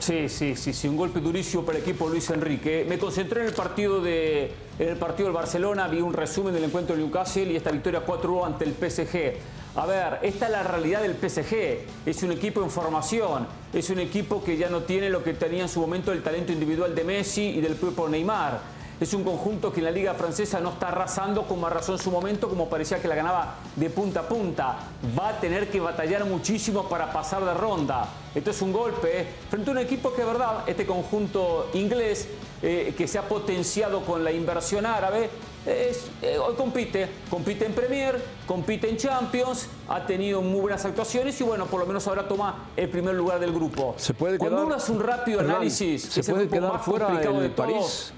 Sí, 0.00 0.30
sí, 0.30 0.56
sí, 0.56 0.72
sí, 0.72 0.88
un 0.88 0.96
golpe 0.96 1.20
durísimo 1.20 1.62
para 1.62 1.76
el 1.76 1.84
equipo 1.84 2.08
Luis 2.08 2.30
Enrique. 2.30 2.86
Me 2.88 2.98
concentré 2.98 3.42
en 3.42 3.48
el 3.48 3.52
partido 3.52 4.00
de 4.00 4.50
en 4.78 4.88
el 4.88 4.96
partido 4.96 5.26
del 5.26 5.34
Barcelona, 5.34 5.88
vi 5.88 6.00
un 6.00 6.14
resumen 6.14 6.54
del 6.54 6.64
encuentro 6.64 6.96
de 6.96 7.02
Newcastle 7.02 7.52
y 7.52 7.56
esta 7.56 7.70
victoria 7.70 8.04
4-1 8.04 8.46
ante 8.46 8.64
el 8.64 8.72
PSG. 8.72 9.34
A 9.76 9.84
ver, 9.84 10.18
esta 10.22 10.46
es 10.46 10.52
la 10.52 10.62
realidad 10.62 11.02
del 11.02 11.16
PSG. 11.16 12.06
Es 12.06 12.22
un 12.22 12.32
equipo 12.32 12.62
en 12.62 12.70
formación, 12.70 13.46
es 13.74 13.90
un 13.90 13.98
equipo 13.98 14.42
que 14.42 14.56
ya 14.56 14.70
no 14.70 14.84
tiene 14.84 15.10
lo 15.10 15.22
que 15.22 15.34
tenía 15.34 15.64
en 15.64 15.68
su 15.68 15.80
momento 15.80 16.12
el 16.12 16.22
talento 16.22 16.50
individual 16.50 16.94
de 16.94 17.04
Messi 17.04 17.50
y 17.50 17.60
del 17.60 17.74
propio 17.74 18.08
Neymar. 18.08 18.79
Es 19.00 19.14
un 19.14 19.24
conjunto 19.24 19.72
que 19.72 19.80
en 19.80 19.86
la 19.86 19.90
liga 19.90 20.12
francesa 20.12 20.60
no 20.60 20.70
está 20.70 20.88
arrasando 20.88 21.44
como 21.44 21.66
arrasó 21.66 21.92
en 21.92 21.98
su 21.98 22.10
momento, 22.10 22.50
como 22.50 22.68
parecía 22.68 23.00
que 23.00 23.08
la 23.08 23.14
ganaba 23.14 23.54
de 23.74 23.88
punta 23.88 24.20
a 24.20 24.28
punta. 24.28 24.76
Va 25.18 25.28
a 25.30 25.40
tener 25.40 25.70
que 25.70 25.80
batallar 25.80 26.26
muchísimo 26.26 26.86
para 26.86 27.10
pasar 27.10 27.42
de 27.44 27.54
ronda. 27.54 28.06
Esto 28.34 28.50
es 28.50 28.60
un 28.60 28.72
golpe 28.74 29.20
¿eh? 29.22 29.26
frente 29.48 29.70
a 29.70 29.72
un 29.72 29.78
equipo 29.78 30.12
que, 30.12 30.20
de 30.20 30.26
verdad, 30.26 30.64
este 30.66 30.84
conjunto 30.84 31.70
inglés 31.72 32.28
eh, 32.62 32.94
que 32.96 33.08
se 33.08 33.16
ha 33.18 33.22
potenciado 33.26 34.02
con 34.02 34.22
la 34.22 34.32
inversión 34.32 34.84
árabe, 34.84 35.30
es- 35.64 36.10
eh, 36.20 36.36
hoy 36.36 36.54
compite. 36.54 37.08
Compite 37.30 37.64
en 37.64 37.72
Premier, 37.72 38.22
compite 38.46 38.86
en 38.90 38.98
Champions, 38.98 39.66
ha 39.88 40.04
tenido 40.04 40.42
muy 40.42 40.60
buenas 40.60 40.84
actuaciones 40.84 41.40
y, 41.40 41.44
bueno, 41.44 41.64
por 41.64 41.80
lo 41.80 41.86
menos 41.86 42.06
ahora 42.06 42.28
toma 42.28 42.66
el 42.76 42.90
primer 42.90 43.14
lugar 43.14 43.40
del 43.40 43.52
grupo. 43.54 43.94
Se 43.96 44.12
puede 44.12 44.36
Cuando 44.36 44.56
quedar- 44.58 44.66
uno 44.66 44.74
hace 44.74 44.92
un 44.92 45.00
rápido 45.00 45.40
análisis, 45.40 46.02
¿se 46.02 46.22
puede 46.22 46.48
quedar 46.48 46.78
fuera 46.80 47.08
el 47.18 47.40
de. 47.40 47.48
París? 47.48 48.12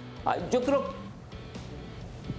Yo 0.50 0.62
creo 0.62 1.02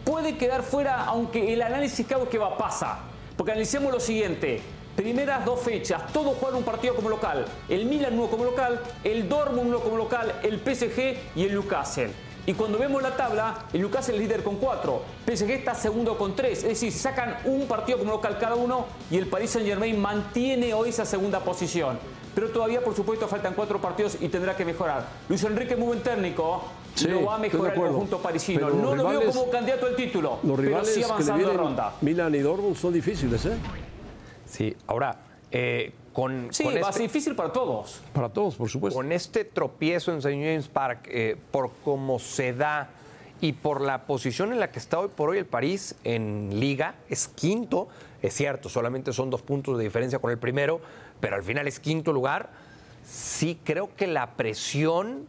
puede 0.03 0.37
quedar 0.37 0.63
fuera, 0.63 1.05
aunque 1.05 1.53
el 1.53 1.61
análisis 1.61 2.05
que 2.05 2.15
que 2.29 2.37
va 2.37 2.57
pasa. 2.57 2.99
Porque 3.35 3.51
analicemos 3.51 3.91
lo 3.91 3.99
siguiente. 3.99 4.61
Primeras 4.95 5.43
dos 5.43 5.59
fechas, 5.59 6.13
todos 6.13 6.37
jugaron 6.37 6.59
un 6.59 6.63
partido 6.63 6.95
como 6.95 7.09
local. 7.09 7.45
El 7.67 7.85
Milan 7.85 8.13
uno 8.13 8.27
como 8.27 8.43
local, 8.43 8.79
el 9.03 9.27
Dortmund 9.27 9.69
uno 9.69 9.79
como 9.79 9.97
local, 9.97 10.39
el 10.43 10.59
PSG 10.59 11.17
y 11.35 11.45
el 11.45 11.53
Newcastle. 11.53 12.11
Y 12.45 12.53
cuando 12.53 12.77
vemos 12.77 13.01
la 13.01 13.15
tabla, 13.15 13.65
el 13.73 13.81
Newcastle 13.81 14.15
es 14.15 14.21
líder 14.21 14.43
con 14.43 14.57
cuatro, 14.57 15.01
PSG 15.25 15.49
está 15.49 15.73
segundo 15.73 16.15
con 16.17 16.35
tres. 16.35 16.59
Es 16.59 16.69
decir, 16.69 16.91
sacan 16.91 17.37
un 17.45 17.67
partido 17.67 17.97
como 17.97 18.11
local 18.11 18.37
cada 18.37 18.53
uno 18.53 18.85
y 19.09 19.17
el 19.17 19.27
Paris 19.27 19.51
Saint 19.51 19.67
Germain 19.67 19.99
mantiene 19.99 20.73
hoy 20.75 20.89
esa 20.89 21.05
segunda 21.05 21.39
posición. 21.39 21.97
Pero 22.35 22.49
todavía, 22.49 22.83
por 22.83 22.95
supuesto, 22.95 23.27
faltan 23.27 23.53
cuatro 23.55 23.81
partidos 23.81 24.17
y 24.19 24.27
tendrá 24.27 24.55
que 24.55 24.65
mejorar. 24.65 25.07
Luis 25.27 25.43
Enrique 25.43 25.75
muy 25.75 25.87
buen 25.87 26.03
técnico, 26.03 26.63
Sí, 26.95 27.07
lo 27.07 27.25
va 27.25 27.35
a 27.35 27.37
mejorar 27.39 27.73
el 27.73 27.79
conjunto 27.81 28.19
parisino. 28.19 28.67
Pero 28.67 28.75
no 28.75 28.95
lo 28.95 29.07
veo 29.07 29.31
como 29.31 29.49
candidato 29.49 29.87
al 29.87 29.95
título, 29.95 30.39
Los 30.43 30.55
pero 30.55 30.55
rivales 30.57 30.87
sí 30.89 30.93
que 30.95 30.99
le 30.99 31.05
avanzando 31.05 31.33
de 31.37 31.43
vienen, 31.49 31.57
ronda. 31.65 31.93
Milan 32.01 32.35
y 32.35 32.39
Dortmund, 32.39 32.75
son 32.75 32.93
difíciles, 32.93 33.45
¿eh? 33.45 33.57
Sí, 34.45 34.75
ahora, 34.87 35.17
eh, 35.51 35.91
con, 36.13 36.49
Sí, 36.51 36.63
con 36.63 36.73
va 36.73 36.77
a 36.77 36.79
este- 36.81 36.93
ser 36.93 37.01
difícil 37.03 37.35
para 37.35 37.51
todos. 37.51 38.01
Para 38.13 38.29
todos, 38.29 38.55
por 38.55 38.69
supuesto. 38.69 38.97
Con 38.99 39.11
este 39.11 39.45
tropiezo 39.45 40.11
en 40.11 40.19
St. 40.19 40.31
James 40.35 40.67
Park, 40.67 41.07
eh, 41.07 41.35
por 41.51 41.71
cómo 41.83 42.19
se 42.19 42.53
da 42.53 42.89
y 43.41 43.53
por 43.53 43.81
la 43.81 44.05
posición 44.05 44.51
en 44.53 44.59
la 44.59 44.69
que 44.71 44.77
está 44.79 44.99
hoy 44.99 45.09
por 45.09 45.31
hoy 45.31 45.39
el 45.39 45.45
París 45.47 45.95
en 46.03 46.59
liga, 46.59 46.95
es 47.09 47.27
quinto, 47.27 47.87
es 48.21 48.33
cierto, 48.35 48.69
solamente 48.69 49.11
son 49.11 49.29
dos 49.31 49.41
puntos 49.41 49.77
de 49.77 49.83
diferencia 49.83 50.19
con 50.19 50.29
el 50.31 50.37
primero, 50.37 50.79
pero 51.19 51.35
al 51.35 51.43
final 51.43 51.67
es 51.67 51.79
quinto 51.79 52.13
lugar. 52.13 52.51
Sí 53.03 53.59
creo 53.63 53.89
que 53.97 54.07
la 54.07 54.35
presión 54.35 55.27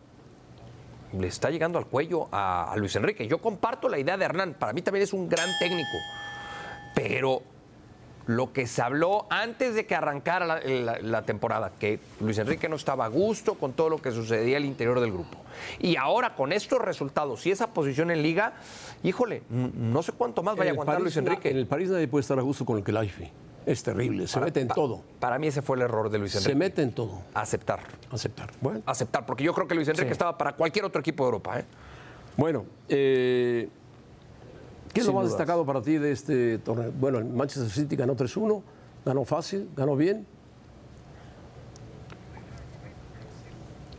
le 1.18 1.28
está 1.28 1.50
llegando 1.50 1.78
al 1.78 1.86
cuello 1.86 2.28
a, 2.32 2.72
a 2.72 2.76
Luis 2.76 2.94
Enrique. 2.96 3.26
Yo 3.26 3.38
comparto 3.38 3.88
la 3.88 3.98
idea 3.98 4.16
de 4.16 4.24
Hernán, 4.24 4.54
para 4.58 4.72
mí 4.72 4.82
también 4.82 5.02
es 5.04 5.12
un 5.12 5.28
gran 5.28 5.48
técnico, 5.58 5.96
pero 6.94 7.42
lo 8.26 8.54
que 8.54 8.66
se 8.66 8.80
habló 8.80 9.26
antes 9.28 9.74
de 9.74 9.84
que 9.84 9.94
arrancara 9.94 10.46
la, 10.46 10.60
la- 10.60 10.98
la 11.00 11.22
temporada, 11.26 11.72
que 11.78 12.00
Luis 12.20 12.38
Enrique 12.38 12.70
no 12.70 12.76
estaba 12.76 13.04
a 13.04 13.08
gusto 13.08 13.54
con 13.54 13.74
todo 13.74 13.90
lo 13.90 13.98
que 14.00 14.12
sucedía 14.12 14.56
al 14.56 14.64
interior 14.64 14.98
del 15.00 15.12
grupo. 15.12 15.36
Y 15.78 15.96
ahora 15.96 16.34
con 16.34 16.50
estos 16.52 16.80
resultados 16.80 17.44
y 17.46 17.50
esa 17.50 17.68
posición 17.74 18.10
en 18.10 18.22
liga, 18.22 18.54
híjole, 19.02 19.42
no 19.50 20.02
sé 20.02 20.12
cuánto 20.12 20.42
más 20.42 20.56
vaya 20.56 20.70
a 20.70 20.72
aguantar 20.72 20.94
París 20.96 21.04
Luis 21.04 21.16
Enrique. 21.18 21.50
En 21.50 21.58
el 21.58 21.66
París 21.66 21.90
nadie 21.90 22.08
puede 22.08 22.22
estar 22.22 22.38
a 22.38 22.42
gusto 22.42 22.64
con 22.64 22.78
el 22.78 22.82
Kelaifi. 22.84 23.30
Es 23.66 23.82
terrible, 23.82 24.26
se 24.26 24.40
mete 24.40 24.60
en 24.60 24.68
todo. 24.68 25.02
Para 25.18 25.38
mí 25.38 25.46
ese 25.46 25.62
fue 25.62 25.76
el 25.76 25.82
error 25.82 26.10
de 26.10 26.18
Luis 26.18 26.32
Se 26.32 26.38
Enrique. 26.38 26.54
mete 26.56 26.82
en 26.82 26.92
todo. 26.92 27.22
Aceptar. 27.32 27.80
Aceptar. 28.10 28.50
Bueno, 28.60 28.82
Aceptar, 28.84 29.24
porque 29.24 29.42
yo 29.44 29.54
creo 29.54 29.66
que 29.66 29.74
Luis 29.74 29.88
Enrique 29.88 30.08
Sí. 30.08 30.12
estaba 30.12 30.36
para 30.36 30.52
cualquier 30.54 30.84
otro 30.84 31.00
equipo 31.00 31.24
de 31.24 31.28
Europa. 31.28 31.58
¿eh? 31.60 31.64
bueno 32.36 32.64
eh, 32.88 33.68
¿qué 34.92 35.00
es 35.00 35.06
lo 35.06 35.12
más 35.12 35.22
dudas. 35.24 35.38
destacado 35.38 35.64
para 35.64 35.80
ti 35.80 35.96
de 35.98 36.12
este 36.12 36.58
torneo? 36.58 36.92
Bueno, 36.98 37.18
el 37.18 37.24
Manchester 37.24 37.70
City 37.70 37.96
ganó 37.96 38.14
3-1, 38.16 38.62
ganó 39.04 39.24
fácil, 39.24 39.68
ganó 39.76 39.96
bien. 39.96 40.26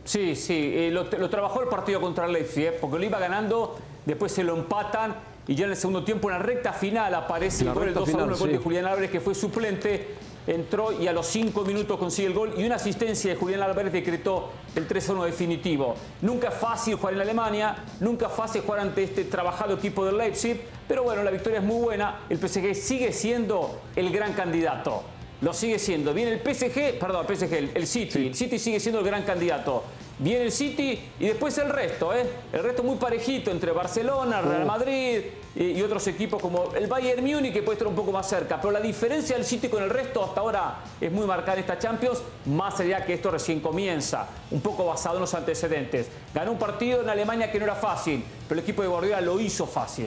Sí, 0.04 0.36
sí, 0.36 0.54
eh, 0.74 0.90
lo, 0.92 1.04
lo 1.04 1.28
trabajó 1.28 1.62
el 1.62 1.68
partido 1.68 2.00
contra 2.00 2.26
el 2.26 2.32
Leipzig, 2.32 2.66
eh, 2.66 2.78
porque 2.80 2.98
lo 2.98 3.04
iba 3.04 3.18
ganando, 3.18 3.76
después 4.04 4.30
se 4.30 4.44
lo 4.44 4.56
empatan 4.56 5.16
y 5.48 5.54
ya 5.54 5.64
en 5.64 5.70
el 5.70 5.76
segundo 5.76 6.02
tiempo, 6.02 6.28
en 6.28 6.38
la 6.38 6.42
recta 6.42 6.72
final, 6.72 7.14
aparece 7.14 7.64
La 7.64 7.70
el 7.70 7.74
gol, 7.74 7.88
el 7.88 7.94
recta 7.94 8.00
2 8.00 8.08
a 8.08 8.12
1, 8.12 8.18
final, 8.18 8.34
el 8.34 8.40
gol 8.40 8.48
de 8.50 8.56
sí. 8.56 8.62
Julián 8.64 8.86
Álvarez, 8.86 9.10
que 9.10 9.20
fue 9.20 9.34
suplente, 9.34 10.14
entró 10.46 10.92
y 10.92 11.06
a 11.06 11.12
los 11.12 11.26
5 11.26 11.64
minutos 11.64 11.98
consigue 11.98 12.28
el 12.28 12.34
gol 12.34 12.54
y 12.56 12.64
una 12.64 12.76
asistencia 12.76 13.32
de 13.32 13.36
Julián 13.36 13.62
Álvarez 13.62 13.92
decretó 13.92 14.50
el 14.74 14.86
3 14.86 15.08
a 15.08 15.12
1 15.12 15.24
definitivo. 15.24 15.94
Nunca 16.22 16.48
es 16.48 16.54
fácil 16.54 16.96
jugar 16.96 17.14
en 17.14 17.20
Alemania, 17.20 17.76
nunca 18.00 18.26
es 18.26 18.32
fácil 18.32 18.62
jugar 18.62 18.80
ante 18.80 19.04
este 19.04 19.24
trabajado 19.24 19.74
equipo 19.74 20.04
del 20.04 20.18
Leipzig, 20.18 20.60
pero 20.88 21.04
bueno, 21.04 21.22
la 21.22 21.30
victoria 21.30 21.60
es 21.60 21.64
muy 21.64 21.80
buena, 21.80 22.20
el 22.28 22.38
PSG 22.38 22.74
sigue 22.74 23.12
siendo 23.12 23.80
el 23.94 24.10
gran 24.10 24.32
candidato. 24.32 25.02
Lo 25.42 25.52
sigue 25.52 25.78
siendo. 25.78 26.14
Viene 26.14 26.32
el 26.32 26.40
PSG, 26.40 26.98
perdón, 26.98 27.26
el 27.28 27.36
PSG, 27.36 27.52
el, 27.52 27.70
el 27.74 27.86
City. 27.86 28.28
El 28.28 28.34
City 28.34 28.58
sigue 28.58 28.80
siendo 28.80 29.00
el 29.00 29.06
gran 29.06 29.22
candidato. 29.22 29.84
Viene 30.18 30.44
el 30.44 30.52
City 30.52 30.98
y 31.20 31.26
después 31.26 31.58
el 31.58 31.68
resto, 31.68 32.14
¿eh? 32.14 32.26
El 32.50 32.62
resto 32.62 32.82
muy 32.82 32.96
parejito 32.96 33.50
entre 33.50 33.72
Barcelona, 33.72 34.40
Real 34.40 34.64
Madrid 34.64 35.20
y, 35.54 35.64
y 35.64 35.82
otros 35.82 36.06
equipos 36.06 36.40
como 36.40 36.72
el 36.74 36.86
Bayern 36.86 37.22
Múnich 37.22 37.52
que 37.52 37.62
puede 37.62 37.74
estar 37.74 37.86
un 37.86 37.94
poco 37.94 38.12
más 38.12 38.26
cerca. 38.26 38.58
Pero 38.58 38.70
la 38.70 38.80
diferencia 38.80 39.36
del 39.36 39.44
City 39.44 39.68
con 39.68 39.82
el 39.82 39.90
resto 39.90 40.24
hasta 40.24 40.40
ahora 40.40 40.78
es 40.98 41.12
muy 41.12 41.26
marcada 41.26 41.54
en 41.54 41.60
esta 41.60 41.78
Champions, 41.78 42.22
más 42.46 42.80
allá 42.80 43.04
que 43.04 43.12
esto 43.12 43.30
recién 43.30 43.60
comienza, 43.60 44.26
un 44.50 44.62
poco 44.62 44.86
basado 44.86 45.16
en 45.16 45.20
los 45.20 45.34
antecedentes. 45.34 46.08
Ganó 46.34 46.52
un 46.52 46.58
partido 46.58 47.02
en 47.02 47.10
Alemania 47.10 47.52
que 47.52 47.58
no 47.58 47.64
era 47.64 47.74
fácil, 47.74 48.24
pero 48.48 48.58
el 48.58 48.64
equipo 48.64 48.80
de 48.80 48.88
Guardiola 48.88 49.20
lo 49.20 49.38
hizo 49.38 49.66
fácil. 49.66 50.06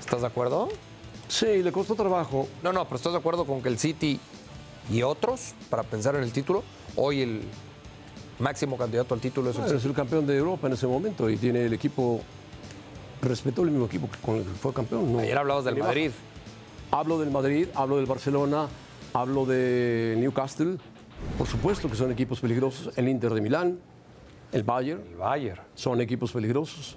¿Estás 0.00 0.22
de 0.22 0.26
acuerdo? 0.26 0.70
Sí, 1.28 1.62
le 1.62 1.70
costó 1.70 1.94
trabajo. 1.94 2.48
No, 2.62 2.72
no, 2.72 2.84
pero 2.86 2.96
¿estás 2.96 3.12
de 3.12 3.18
acuerdo 3.18 3.44
con 3.44 3.62
que 3.62 3.68
el 3.68 3.78
City 3.78 4.18
y 4.90 5.02
otros, 5.02 5.52
para 5.68 5.82
pensar 5.82 6.16
en 6.16 6.22
el 6.22 6.32
título, 6.32 6.64
hoy 6.96 7.20
el, 7.20 7.42
máximo 8.40 8.76
candidato 8.76 9.14
al 9.14 9.20
título 9.20 9.50
es 9.50 9.56
el 9.56 9.62
Bueno, 9.62 9.78
es 9.78 9.84
el 9.84 9.92
campeón 9.92 10.26
de 10.26 10.36
Europa 10.36 10.66
en 10.66 10.72
ese 10.72 10.86
momento 10.86 11.28
y 11.30 11.36
tiene 11.36 11.66
el 11.66 11.72
equipo, 11.72 12.20
respetó 13.22 13.62
el 13.62 13.70
mismo 13.70 13.86
equipo 13.86 14.08
con 14.22 14.36
el 14.36 14.42
que 14.44 14.50
fue 14.50 14.72
campeón. 14.72 15.12
¿no? 15.12 15.18
Ayer 15.20 15.36
hablabas 15.36 15.64
del 15.64 15.74
baja. 15.74 15.86
Madrid. 15.88 16.10
Hablo 16.90 17.18
del 17.20 17.30
Madrid, 17.30 17.68
hablo 17.74 17.98
del 17.98 18.06
Barcelona, 18.06 18.66
hablo 19.12 19.46
de 19.46 20.16
Newcastle. 20.18 20.76
Por 21.38 21.46
supuesto 21.46 21.88
que 21.88 21.94
son 21.96 22.10
equipos 22.10 22.40
peligrosos. 22.40 22.92
El 22.96 23.08
Inter 23.08 23.32
de 23.32 23.40
Milán, 23.40 23.78
el 24.52 24.62
Bayern, 24.64 25.02
El 25.10 25.16
Bayern. 25.16 25.60
son 25.74 26.00
equipos 26.00 26.32
peligrosos. 26.32 26.96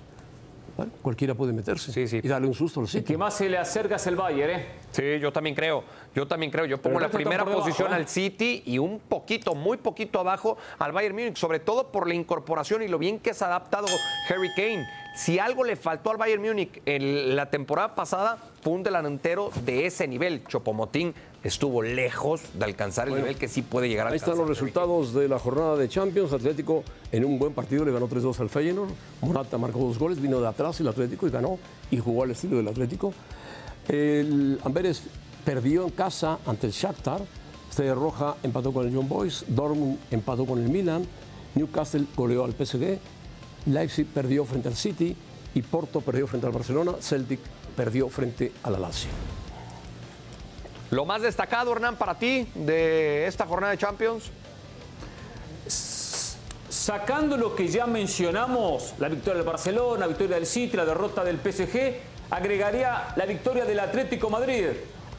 Bueno, 0.75 0.91
cualquiera 1.03 1.35
puede 1.35 1.53
meterse 1.53 1.91
Sí, 1.91 2.07
sí. 2.07 2.19
y 2.23 2.27
darle 2.27 2.47
un 2.47 2.55
susto 2.55 2.79
al 2.79 2.85
El 2.87 2.91
City. 2.91 3.03
que 3.03 3.17
más 3.17 3.35
se 3.35 3.47
le 3.47 3.57
acerca 3.59 3.97
es 3.97 4.07
el 4.07 4.15
Bayern, 4.15 4.59
¿eh? 4.59 4.65
Sí, 4.91 5.19
yo 5.19 5.31
también 5.31 5.55
creo. 5.55 5.83
Yo 6.15 6.27
también 6.27 6.51
creo. 6.51 6.65
Yo 6.65 6.81
pongo 6.81 6.99
la 6.99 7.05
el 7.07 7.11
primera 7.11 7.43
debajo, 7.43 7.59
posición 7.59 7.91
¿eh? 7.91 7.95
al 7.95 8.07
City 8.07 8.63
y 8.65 8.79
un 8.79 8.99
poquito, 8.99 9.53
muy 9.53 9.77
poquito 9.77 10.19
abajo 10.19 10.57
al 10.79 10.91
Bayern 10.91 11.15
Múnich, 11.15 11.37
sobre 11.37 11.59
todo 11.59 11.91
por 11.91 12.07
la 12.07 12.15
incorporación 12.15 12.81
y 12.81 12.87
lo 12.87 12.97
bien 12.97 13.19
que 13.19 13.33
se 13.35 13.43
ha 13.43 13.47
adaptado 13.47 13.85
Harry 14.29 14.49
Kane. 14.55 14.87
Si 15.15 15.37
algo 15.37 15.63
le 15.63 15.75
faltó 15.75 16.09
al 16.09 16.17
Bayern 16.17 16.41
Múnich 16.41 16.81
en 16.87 17.35
la 17.35 17.51
temporada 17.51 17.93
pasada, 17.93 18.37
fue 18.63 18.73
un 18.73 18.81
delantero 18.81 19.51
de 19.65 19.85
ese 19.85 20.07
nivel. 20.07 20.43
Chopomotín 20.47 21.13
estuvo 21.43 21.81
lejos 21.81 22.41
de 22.53 22.65
alcanzar 22.65 23.09
el 23.09 23.15
nivel 23.15 23.35
que 23.35 23.47
sí 23.47 23.61
puede 23.61 23.89
llegar 23.89 24.07
a 24.07 24.09
Ahí 24.09 24.13
alcanzar. 24.15 24.33
están 24.33 24.47
los 24.47 24.57
resultados 24.57 25.13
de 25.13 25.27
la 25.27 25.39
jornada 25.39 25.75
de 25.75 25.89
Champions. 25.89 26.31
Atlético 26.33 26.83
en 27.11 27.25
un 27.25 27.37
buen 27.37 27.53
partido 27.53 27.83
le 27.85 27.91
ganó 27.91 28.07
3-2 28.07 28.39
al 28.39 28.49
Feyenoord. 28.49 28.89
Morata 29.21 29.57
marcó 29.57 29.79
dos 29.79 29.99
goles, 29.99 30.21
vino 30.21 30.39
de 30.39 30.47
atrás 30.47 30.79
el 30.79 30.87
Atlético 30.87 31.27
y 31.27 31.31
ganó 31.31 31.59
y 31.91 31.97
jugó 31.97 32.23
al 32.23 32.31
estilo 32.31 32.57
del 32.57 32.67
Atlético. 32.67 33.13
El 33.87 34.59
Amberes 34.63 35.03
perdió 35.43 35.83
en 35.83 35.89
casa 35.91 36.39
ante 36.45 36.67
el 36.67 36.73
Shakhtar. 36.73 37.21
Estrella 37.69 37.95
Roja 37.95 38.35
empató 38.43 38.71
con 38.71 38.87
el 38.87 38.95
John 38.95 39.09
Boys. 39.09 39.43
Dortmund 39.47 39.97
empató 40.11 40.45
con 40.45 40.63
el 40.63 40.69
Milan. 40.69 41.05
Newcastle 41.55 42.05
goleó 42.15 42.45
al 42.45 42.53
PSG. 42.53 42.97
Leipzig 43.65 44.05
perdió 44.07 44.45
frente 44.45 44.69
al 44.69 44.75
City 44.75 45.15
y 45.55 45.61
Porto 45.61 46.01
perdió 46.01 46.27
frente 46.27 46.47
al 46.47 46.53
Barcelona. 46.53 46.93
Celtic 47.01 47.39
perdió 47.75 48.07
frente 48.09 48.51
al 48.63 48.81
Lazio. 48.81 49.09
Lo 50.93 51.05
más 51.05 51.23
destacado, 51.23 51.71
Hernán, 51.71 51.95
para 51.95 52.19
ti 52.19 52.47
de 52.53 53.25
esta 53.25 53.47
jornada 53.47 53.71
de 53.71 53.79
Champions. 53.79 54.25
Sacando 56.69 57.35
lo 57.35 57.55
que 57.55 57.67
ya 57.67 57.87
mencionamos, 57.87 58.93
la 58.99 59.09
victoria 59.09 59.37
del 59.37 59.47
Barcelona, 59.47 60.01
la 60.01 60.07
victoria 60.07 60.35
del 60.35 60.45
City, 60.45 60.77
la 60.77 60.85
derrota 60.85 61.23
del 61.23 61.39
PSG, 61.39 61.95
agregaría 62.29 63.11
la 63.15 63.25
victoria 63.25 63.65
del 63.65 63.79
Atlético 63.79 64.29
Madrid. 64.29 64.67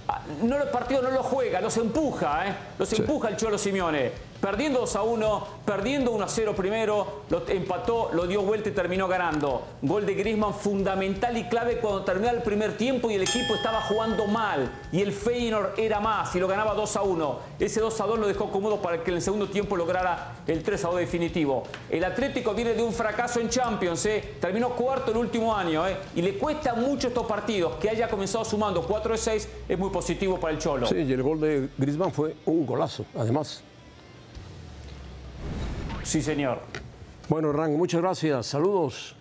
Ah, 0.06 0.20
No 0.42 0.58
los 0.58 0.68
partidos 0.68 1.02
no 1.02 1.10
los 1.10 1.26
juega, 1.26 1.60
los 1.60 1.76
empuja, 1.76 2.46
¿eh? 2.46 2.54
Los 2.78 2.92
empuja 2.92 3.30
el 3.30 3.36
Cholo 3.36 3.58
Simeone. 3.58 4.12
Perdiendo 4.44 4.80
2 4.80 4.96
a 4.96 5.02
1, 5.02 5.46
perdiendo 5.64 6.10
1 6.10 6.22
a 6.22 6.28
0 6.28 6.52
primero, 6.54 7.22
lo 7.30 7.48
empató, 7.48 8.10
lo 8.12 8.26
dio 8.26 8.42
vuelta 8.42 8.68
y 8.68 8.72
terminó 8.72 9.08
ganando. 9.08 9.62
Gol 9.80 10.04
de 10.04 10.12
Griezmann 10.12 10.52
fundamental 10.52 11.34
y 11.38 11.44
clave 11.44 11.78
cuando 11.78 12.04
terminó 12.04 12.30
el 12.30 12.42
primer 12.42 12.76
tiempo 12.76 13.10
y 13.10 13.14
el 13.14 13.22
equipo 13.22 13.54
estaba 13.54 13.80
jugando 13.80 14.26
mal 14.26 14.70
y 14.92 15.00
el 15.00 15.12
Feyenoord 15.12 15.78
era 15.78 15.98
más 15.98 16.36
y 16.36 16.40
lo 16.40 16.46
ganaba 16.46 16.74
2 16.74 16.94
a 16.94 17.00
1. 17.00 17.38
Ese 17.58 17.80
2 17.80 17.98
a 17.98 18.04
2 18.04 18.18
lo 18.18 18.26
dejó 18.26 18.50
cómodo 18.50 18.82
para 18.82 19.02
que 19.02 19.12
en 19.12 19.16
el 19.16 19.22
segundo 19.22 19.48
tiempo 19.48 19.78
lograra 19.78 20.34
el 20.46 20.62
3 20.62 20.84
a 20.84 20.88
2 20.88 20.98
definitivo. 20.98 21.62
El 21.88 22.04
Atlético 22.04 22.52
viene 22.52 22.74
de 22.74 22.82
un 22.82 22.92
fracaso 22.92 23.40
en 23.40 23.48
Champions, 23.48 24.04
¿eh? 24.04 24.34
terminó 24.42 24.68
cuarto 24.76 25.10
el 25.10 25.16
último 25.16 25.56
año 25.56 25.88
¿eh? 25.88 25.96
y 26.14 26.20
le 26.20 26.36
cuesta 26.36 26.74
mucho 26.74 27.08
estos 27.08 27.24
partidos. 27.24 27.76
Que 27.76 27.88
haya 27.88 28.08
comenzado 28.08 28.44
sumando 28.44 28.82
4 28.82 29.12
de 29.12 29.18
6 29.18 29.48
es 29.70 29.78
muy 29.78 29.88
positivo 29.88 30.38
para 30.38 30.52
el 30.52 30.58
Cholo. 30.58 30.86
Sí, 30.86 30.96
y 30.96 31.12
el 31.14 31.22
gol 31.22 31.40
de 31.40 31.70
Griezmann 31.78 32.12
fue 32.12 32.36
un 32.44 32.66
golazo, 32.66 33.06
además. 33.16 33.64
Sí, 36.04 36.22
señor. 36.22 36.60
Bueno, 37.28 37.50
Hernán, 37.50 37.76
muchas 37.76 38.00
gracias. 38.00 38.46
Saludos. 38.46 39.16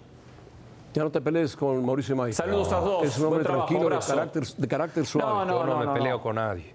Ya 0.93 1.03
no 1.03 1.09
te 1.09 1.21
pelees 1.21 1.55
con 1.55 1.83
Mauricio 1.83 2.15
May. 2.15 2.33
Saludos 2.33 2.71
a 2.71 2.75
los 2.75 2.85
dos. 2.85 3.03
Es 3.05 3.17
un 3.17 3.25
hombre 3.25 3.37
Buen 3.39 3.45
trabajo, 3.47 3.67
tranquilo, 3.67 3.89
de 3.99 4.05
carácter, 4.05 4.43
de 4.45 4.67
carácter 4.67 5.05
suave. 5.05 5.29
No, 5.31 5.45
no, 5.45 5.53
Yo 5.59 5.65
no, 5.65 5.73
no, 5.73 5.79
me 5.79 5.85
no, 5.87 5.93
peleo 5.93 6.17
no. 6.17 6.21
con 6.21 6.35
nadie. 6.35 6.71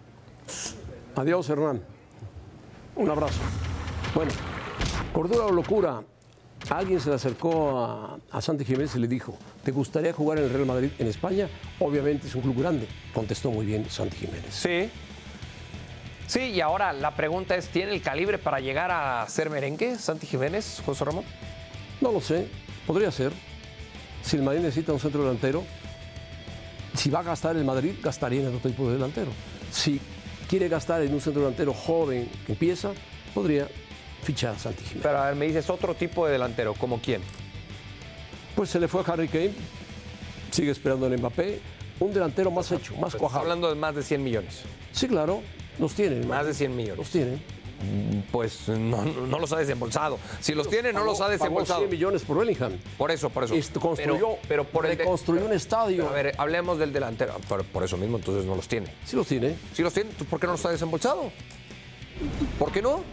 Adiós, 1.15 1.49
Hernán. 1.49 1.81
Un 2.97 3.11
abrazo. 3.11 3.41
Bueno, 4.15 4.33
cordura 5.13 5.45
o 5.47 5.53
locura. 5.53 6.03
Alguien 6.71 7.01
se 7.01 7.11
le 7.11 7.15
acercó 7.15 7.79
a, 7.79 8.19
a 8.33 8.41
Santi 8.41 8.65
Jiménez 8.65 8.95
y 8.97 8.99
le 8.99 9.07
dijo, 9.07 9.37
¿te 9.63 9.71
gustaría 9.71 10.13
jugar 10.13 10.39
en 10.39 10.45
el 10.45 10.51
Real 10.51 10.67
Madrid 10.67 10.91
en 10.99 11.07
España? 11.07 11.49
Obviamente 11.79 12.27
es 12.27 12.35
un 12.35 12.43
club 12.43 12.59
grande. 12.59 12.89
Contestó 13.15 13.51
muy 13.53 13.65
bien 13.65 13.89
Santi 13.89 14.17
Jiménez. 14.17 14.53
Sí. 14.53 14.91
Sí, 16.29 16.41
y 16.41 16.61
ahora 16.61 16.93
la 16.93 17.13
pregunta 17.13 17.57
es, 17.57 17.69
¿tiene 17.69 17.93
el 17.93 18.03
calibre 18.03 18.37
para 18.39 18.61
llegar 18.61 18.91
a 18.91 19.27
ser 19.29 19.49
merengue, 19.49 19.97
Santi 19.97 20.27
Jiménez, 20.27 20.83
José 20.85 21.05
Ramón? 21.07 21.25
No 22.03 22.13
lo 22.13 22.21
sé, 22.21 22.47
podría 22.87 23.11
ser. 23.11 23.33
Si 24.23 24.37
el 24.37 24.43
Madrid 24.43 24.61
necesita 24.61 24.93
un 24.93 25.01
centro 25.01 25.23
delantero, 25.23 25.65
si 26.95 27.09
va 27.09 27.21
a 27.21 27.23
gastar 27.23 27.57
el 27.57 27.65
Madrid, 27.65 27.95
gastaría 28.03 28.43
en 28.43 28.49
otro 28.55 28.71
tipo 28.71 28.87
de 28.89 28.95
delantero. 28.95 29.31
Si 29.73 29.99
quiere 30.51 30.69
gastar 30.69 31.01
en 31.03 31.15
un 31.15 31.21
centro 31.23 31.41
delantero 31.43 31.73
joven 31.73 32.29
que 32.47 32.53
empieza, 32.53 32.91
podría 33.35 33.67
fichar 34.23 34.55
a 34.55 34.59
Santi 34.59 34.83
Jiménez. 34.85 35.03
Pero 35.05 35.19
a 35.19 35.27
ver, 35.27 35.35
me 35.35 35.47
dices 35.47 35.71
otro 35.71 35.95
tipo 35.95 36.27
de 36.27 36.33
delantero, 36.33 36.75
¿como 36.75 37.01
quién? 37.01 37.23
Pues 38.55 38.69
se 38.69 38.79
le 38.79 38.87
fue 38.87 39.01
a 39.01 39.13
Harry 39.13 39.29
Kane, 39.29 39.53
sigue 40.51 40.73
esperando 40.73 41.07
el 41.07 41.17
Mbappé, 41.19 41.59
un 42.01 42.13
delantero 42.13 42.51
más 42.51 42.71
hecho, 42.71 42.93
más 42.97 43.09
Estás 43.09 43.21
cuajado. 43.21 43.41
hablando 43.43 43.71
de 43.71 43.77
más 43.77 43.95
de 43.95 44.03
100 44.03 44.23
millones. 44.23 44.61
Sí, 44.93 45.09
claro, 45.09 45.43
los 45.79 45.95
tienen. 45.95 46.27
Más 46.29 46.47
de 46.47 46.55
100 46.55 46.75
millones. 46.77 46.99
Los 46.99 47.11
tienen. 47.11 47.43
Pues 48.33 48.69
no, 48.69 49.05
no 49.05 49.39
los 49.39 49.53
ha 49.53 49.59
desembolsado. 49.59 50.19
Si 50.41 50.53
los 50.53 50.69
tiene, 50.69 50.93
no 50.93 51.05
los 51.05 51.21
ha 51.21 51.29
desembolsado. 51.29 51.79
100 51.81 51.91
millones 51.91 52.23
por 52.23 52.37
Bellingham. 52.39 52.73
Por 52.97 53.13
eso, 53.13 53.31
por 53.31 53.45
eso. 53.45 53.55
Esto 53.55 53.79
construyó, 53.79 54.19
pero, 54.19 54.39
pero 54.49 54.65
por 54.65 54.85
el 54.87 54.97
de- 54.97 55.05
reconstruyó 55.05 55.45
un 55.47 55.53
estadio. 55.53 55.99
pero 55.99 56.09
a 56.09 56.13
ver, 56.13 56.35
hablemos 56.39 56.79
del 56.79 56.93
delantero. 56.93 57.35
Por, 57.49 57.63
por 57.65 57.85
eso 57.85 57.97
mismo, 57.97 58.17
entonces 58.17 58.45
no 58.45 58.57
los 58.57 58.67
tiene. 58.67 58.89
Sí 59.05 59.15
los 59.15 59.29
tiene. 59.29 59.55
Si 59.75 59.83
los 59.83 59.93
tiene, 59.95 60.11
¿tú 60.19 60.25
¿por 60.25 60.41
qué 60.41 60.47
no 60.49 60.55
los 60.55 60.67
ha 60.67 60.71
desembolsado? 60.71 61.31
¿Por 62.59 62.73
qué 62.73 62.83
no? 62.83 63.05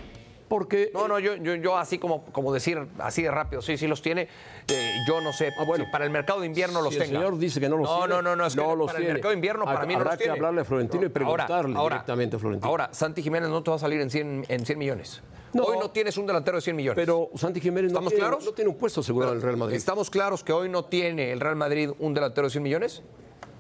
Porque 0.48 0.92
No, 0.94 1.08
no, 1.08 1.18
yo, 1.20 1.36
yo, 1.38 1.56
yo 1.56 1.76
así 1.78 1.98
como, 1.98 2.24
como 2.26 2.54
decir, 2.54 2.80
así 3.00 3.24
de 3.24 3.32
rápido, 3.32 3.62
sí, 3.64 3.78
sí 3.78 3.88
los 3.88 4.02
tiene. 4.02 4.28
eh, 4.68 4.92
yo 5.08 5.20
no 5.22 5.34
sé. 5.34 5.50
Ah, 5.58 5.64
bueno. 5.66 5.86
si 5.86 5.92
para 5.92 6.06
el 6.06 6.12
mercado 6.12 6.40
de 6.42 6.46
invierno 6.46 6.82
los 6.82 6.94
Si 6.94 7.00
el 7.00 7.08
tenga. 7.08 7.20
señor 7.20 7.38
dice 7.40 7.60
que 7.60 7.68
no 7.68 7.78
los 7.78 7.90
no, 7.90 7.98
tiene, 7.98 8.14
No, 8.14 8.22
no, 8.22 8.36
no, 8.36 8.46
es 8.46 8.56
que 8.56 8.62
no 8.62 8.76
los 8.76 8.86
para 8.88 8.98
tiene. 9.00 9.10
el 9.10 9.14
mercado 9.16 9.30
de 9.32 9.36
invierno 9.36 9.66
para 9.66 9.80
Habrá- 9.80 9.88
mí 9.88 9.94
no 9.94 10.00
habrá 10.02 10.12
los 10.12 10.18
que 10.20 10.24
tiene. 10.26 10.38
hablarle 10.38 10.62
a 10.62 10.66
Florentino 10.66 11.06
y 11.06 11.10
preguntarle 11.10 11.78
ahora- 11.78 11.96
directamente 11.96 12.36
a 12.36 12.40
Florentino. 12.40 12.70
Ahora, 12.70 12.90
Santi 12.92 13.24
Jiménez 13.24 13.50
no 13.50 13.64
te 13.64 13.72
va 13.72 13.76
a 13.78 13.80
salir 13.80 14.02
en 14.02 14.10
100, 14.12 14.46
en 14.48 14.66
100 14.66 14.78
millones. 14.78 15.22
No. 15.54 15.64
Hoy 15.64 15.78
no 15.80 15.90
tienes 15.90 16.18
un 16.18 16.28
delantero 16.28 16.58
de 16.58 16.62
100 16.62 16.76
millones. 16.76 16.96
Pero 16.96 17.30
Santi 17.36 17.62
Jiménez 17.62 17.92
no 17.92 18.00
¿Estamos 18.00 18.12
tiene, 18.14 18.28
claros? 18.28 18.46
no 18.46 18.52
tiene 18.52 18.70
un 18.70 18.78
puesto 18.78 19.00
asegurado 19.02 19.32
en 19.32 19.38
el 19.38 19.42
Real 19.44 19.58
Madrid. 19.58 19.76
¿Estamos 19.78 20.10
claros 20.10 20.44
que 20.44 20.52
hoy 20.54 20.68
no 20.70 20.86
tiene 20.86 21.32
el 21.32 21.40
Real 21.40 21.56
Madrid 21.56 21.92
un 21.98 22.14
delantero 22.14 22.48
de 22.48 22.52
100 22.52 22.62
millones? 22.64 23.02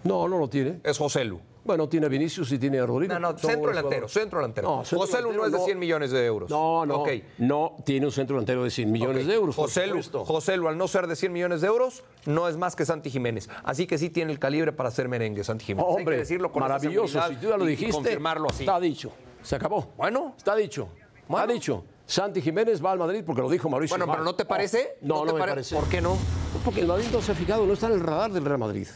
No, 0.05 0.27
no 0.27 0.37
lo 0.37 0.47
tiene. 0.47 0.79
Es 0.83 0.97
José 0.97 1.25
Lu. 1.25 1.39
Bueno, 1.63 1.89
tiene 1.89 2.07
Vinicius 2.07 2.51
y 2.51 2.59
tiene 2.59 2.79
a 2.79 2.85
Rodrigo. 2.85 3.11
No, 3.15 3.19
no, 3.19 3.37
centro 3.39 3.69
delantero, 3.71 4.07
centro 4.07 4.37
delantero. 4.39 4.67
No, 4.69 4.85
centro 4.85 4.99
José 5.07 5.21
Lu 5.23 5.33
no 5.33 5.45
es 5.47 5.51
de 5.51 5.57
no. 5.57 5.65
100 5.65 5.79
millones 5.79 6.11
de 6.11 6.23
euros. 6.23 6.47
No, 6.51 6.85
no. 6.85 7.03
No 7.39 7.75
tiene 7.83 8.05
un 8.05 8.11
centro 8.11 8.35
delantero 8.35 8.63
de 8.63 8.69
100 8.69 8.91
millones 8.91 9.25
de 9.25 9.33
euros. 9.33 9.55
José 9.55 9.87
Lu, 9.87 10.03
supuesto. 10.03 10.25
José 10.25 10.57
Lu, 10.57 10.67
al 10.67 10.77
no 10.77 10.87
ser 10.87 11.07
de 11.07 11.15
100 11.15 11.33
millones 11.33 11.61
de 11.61 11.67
euros, 11.67 12.03
no 12.27 12.47
es 12.47 12.55
más 12.55 12.75
que 12.75 12.85
Santi 12.85 13.09
Jiménez. 13.09 13.49
Así 13.63 13.87
que 13.87 13.97
sí 13.97 14.11
tiene 14.11 14.31
el 14.31 14.37
calibre 14.37 14.73
para 14.73 14.91
ser 14.91 15.09
merengue, 15.09 15.43
Santi 15.43 15.65
Jiménez. 15.65 15.89
Hay 15.89 15.95
Hombre, 15.97 16.15
que 16.17 16.19
decirlo 16.19 16.51
con 16.51 16.61
maravilloso. 16.61 17.19
Si 17.29 17.35
tú 17.37 17.49
ya 17.49 17.57
lo 17.57 17.65
dijiste, 17.65 17.93
confirmarlo 17.93 18.47
así. 18.51 18.61
está 18.63 18.79
dicho. 18.79 19.11
Se 19.41 19.55
acabó. 19.55 19.87
Bueno. 19.97 20.35
Está 20.37 20.55
dicho. 20.55 20.87
Bueno. 21.27 21.45
Está 21.45 21.53
dicho. 21.53 21.83
Santi 22.05 22.43
Jiménez 22.43 22.85
va 22.85 22.91
al 22.91 22.99
Madrid 22.99 23.23
porque 23.25 23.41
lo 23.41 23.49
dijo 23.49 23.67
Mauricio. 23.69 23.97
Bueno, 23.97 24.11
pero. 24.11 24.23
¿no 24.23 24.35
te 24.35 24.45
parece? 24.45 24.97
No, 25.01 25.21
no, 25.25 25.25
te 25.25 25.33
me 25.33 25.39
pare- 25.39 25.51
parece. 25.53 25.75
¿Por 25.75 25.89
qué 25.89 25.99
no? 25.99 26.15
Porque 26.63 26.81
el 26.81 26.85
Madrid 26.87 27.07
no 27.11 27.23
se 27.23 27.31
ha 27.31 27.35
fijado, 27.35 27.65
no 27.65 27.73
está 27.73 27.87
en 27.87 27.93
el 27.93 28.01
radar 28.01 28.31
del 28.31 28.45
Real 28.45 28.59
Madrid. 28.59 28.87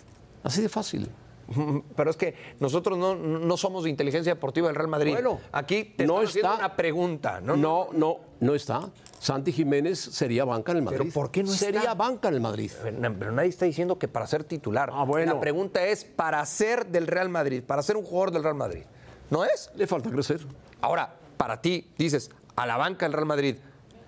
Así 0.43 0.61
de 0.61 0.69
fácil. 0.69 1.09
Pero 1.95 2.11
es 2.11 2.15
que 2.17 2.35
nosotros 2.59 2.97
no, 2.97 3.15
no 3.15 3.57
somos 3.57 3.83
de 3.83 3.89
inteligencia 3.89 4.33
deportiva 4.33 4.67
del 4.67 4.75
Real 4.75 4.87
Madrid. 4.87 5.13
Bueno, 5.13 5.39
aquí 5.51 5.83
te 5.97 6.05
no 6.05 6.21
está- 6.21 6.55
una 6.55 6.75
pregunta. 6.75 7.41
No, 7.41 7.55
No, 7.57 7.87
no, 7.93 8.17
no 8.39 8.53
está. 8.55 8.81
Santi 9.19 9.51
Jiménez 9.51 9.99
sería 9.99 10.45
banca 10.45 10.71
en 10.71 10.77
el 10.77 10.83
Madrid. 10.83 10.99
Pero 11.01 11.11
¿por 11.13 11.31
qué 11.31 11.43
no 11.43 11.51
está? 11.51 11.65
Sería 11.65 11.93
banca 11.93 12.29
en 12.29 12.35
el 12.35 12.41
Madrid. 12.41 12.71
Pero 12.81 13.15
pero 13.19 13.31
nadie 13.31 13.49
está 13.49 13.65
diciendo 13.65 13.97
que 13.99 14.07
para 14.07 14.27
ser 14.27 14.43
titular. 14.43 14.91
Ah, 14.93 15.03
bueno. 15.03 15.33
La 15.33 15.39
pregunta 15.41 15.83
es 15.85 16.05
para 16.05 16.45
ser 16.45 16.85
del 16.85 17.05
Real 17.07 17.29
Madrid, 17.29 17.63
para 17.63 17.81
ser 17.81 17.97
un 17.97 18.03
jugador 18.03 18.31
del 18.31 18.43
Real 18.43 18.55
Madrid. 18.55 18.83
¿No 19.29 19.43
es? 19.43 19.71
Le 19.75 19.87
falta 19.87 20.09
crecer. 20.09 20.39
Ahora, 20.81 21.15
para 21.35 21.61
ti, 21.61 21.89
dices, 21.97 22.31
a 22.55 22.65
la 22.65 22.77
banca 22.77 23.05
del 23.05 23.13
Real 23.13 23.25
Madrid, 23.25 23.55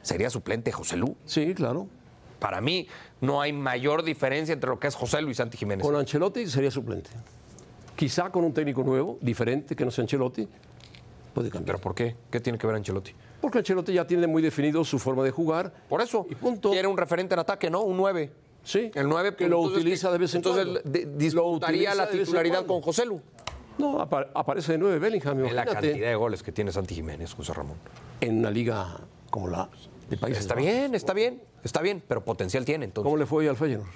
¿sería 0.02 0.30
suplente 0.30 0.72
José 0.72 0.96
Lu? 0.96 1.18
Sí, 1.26 1.54
claro. 1.56 1.88
Para 2.42 2.60
mí, 2.60 2.88
no 3.22 3.40
hay 3.40 3.54
mayor 3.54 4.02
diferencia 4.02 4.52
entre 4.52 4.68
lo 4.72 4.80
que 4.80 4.88
es 4.88 4.96
José 4.96 5.22
Lu 5.22 5.30
y 5.30 5.36
Santi 5.36 5.58
Jiménez. 5.60 5.86
Con 5.86 5.96
Ancelotti 5.96 6.48
sería 6.48 6.72
suplente. 6.72 7.12
Quizá 7.96 8.32
con 8.32 8.44
un 8.44 8.52
técnico 8.52 8.82
nuevo, 8.84 9.20
diferente, 9.22 9.76
que 9.76 9.86
no 9.86 9.92
sea 9.92 10.02
Ancelotti, 10.02 10.48
puede 11.36 11.52
cambiar. 11.52 11.76
¿Pero 11.78 11.84
por 11.84 11.94
qué? 11.94 12.16
¿Qué 12.32 12.40
tiene 12.40 12.58
que 12.58 12.66
ver 12.66 12.76
Ancelotti? 12.78 13.14
Porque 13.40 13.60
Ancelotti 13.60 13.94
ya 13.94 14.08
tiene 14.08 14.26
muy 14.26 14.42
definido 14.42 14.84
su 14.84 14.98
forma 14.98 15.24
de 15.24 15.30
jugar. 15.30 15.72
Por 15.88 16.02
eso. 16.02 16.26
Y 16.32 16.34
punto. 16.36 16.72
Quiere 16.72 16.88
un 16.88 16.98
referente 16.98 17.36
en 17.36 17.40
ataque, 17.42 17.70
¿no? 17.70 17.82
Un 17.84 17.98
9. 17.98 18.32
Sí. 18.64 18.90
El 18.96 19.08
9 19.08 19.36
que 19.36 19.48
lo 19.48 19.60
utiliza 19.60 20.12
de 20.12 20.18
vez 20.18 20.34
en 20.34 20.38
entonces, 20.40 20.66
cuando. 20.66 20.82
Lo 20.84 21.18
disputaría 21.18 21.94
la 21.94 22.10
titularidad 22.10 22.66
con 22.66 22.82
José 22.82 23.06
Lu. 23.06 23.22
No, 23.78 24.02
apa- 24.02 24.28
aparece 24.34 24.74
de 24.74 24.78
nueve 24.78 25.00
Bellingham, 25.00 25.46
Es 25.46 25.54
la 25.54 25.66
cantidad 25.66 26.08
de 26.10 26.16
goles 26.16 26.44
que 26.44 26.52
tiene 26.52 26.72
Santi 26.72 26.94
Jiménez, 26.96 27.34
José 27.34 27.54
Ramón. 27.54 27.78
En 28.20 28.40
una 28.40 28.52
liga 28.52 29.00
como 29.30 29.48
la 29.48 29.70
de 30.12 30.18
Países 30.18 30.42
Está 30.44 30.54
Bajos. 30.56 30.70
bien, 30.70 30.94
está 30.96 31.14
bien, 31.14 31.42
está 31.64 31.82
bien, 31.82 32.04
pero 32.08 32.24
potencial 32.24 32.64
tiene 32.66 32.86
entonces. 32.86 33.06
¿Cómo 33.08 33.18
le 33.18 33.26
fue 33.26 33.40
hoy 33.40 33.48
al 33.48 33.58
Feyenoord? 33.58 33.90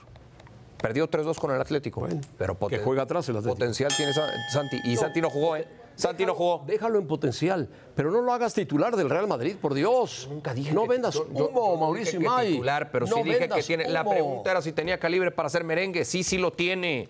Perdió 0.82 1.10
3-2 1.10 1.38
con 1.38 1.52
el 1.54 1.62
Atlético. 1.62 2.08
pero 2.38 2.58
que 2.68 2.80
juega 2.80 3.04
atrás 3.04 3.28
el 3.30 3.38
Atlético. 3.38 3.56
Potencial 3.56 3.92
tiene 3.96 4.14
Sa- 4.14 4.30
Santi. 4.52 4.78
Y 4.86 4.96
Santi 4.98 5.22
no 5.22 5.30
jugó, 5.30 5.56
¿eh? 5.56 5.68
Santi 5.96 6.26
no 6.26 6.36
jugó. 6.36 6.64
Déjalo 6.68 7.00
en 7.00 7.08
potencial, 7.08 7.70
pero 7.96 8.12
no 8.12 8.22
lo 8.22 8.34
hagas 8.34 8.54
titular 8.54 8.96
del 8.98 9.10
Real 9.10 9.28
Madrid, 9.28 9.56
por 9.60 9.74
Dios. 9.74 10.28
Nunca 10.30 10.54
dije 10.54 10.74
No 10.74 10.86
vendas 10.88 11.16
humo, 11.16 11.30
yo 11.40 11.78
Mauricio 11.78 12.20
dije 12.20 12.32
que 12.42 12.46
titular, 12.48 12.92
pero 12.92 13.08
No 13.08 13.16
sí 13.18 13.24
dije 13.24 13.48
que 13.48 13.64
tiene. 13.64 13.88
La 13.90 14.04
pregunta 14.04 14.52
era 14.52 14.62
si 14.62 14.74
tenía 14.74 15.00
calibre 15.00 15.32
para 15.32 15.48
hacer 15.48 15.64
merengue. 15.64 16.04
Sí, 16.04 16.24
sí 16.24 16.38
lo 16.38 16.52
tiene. 16.52 17.08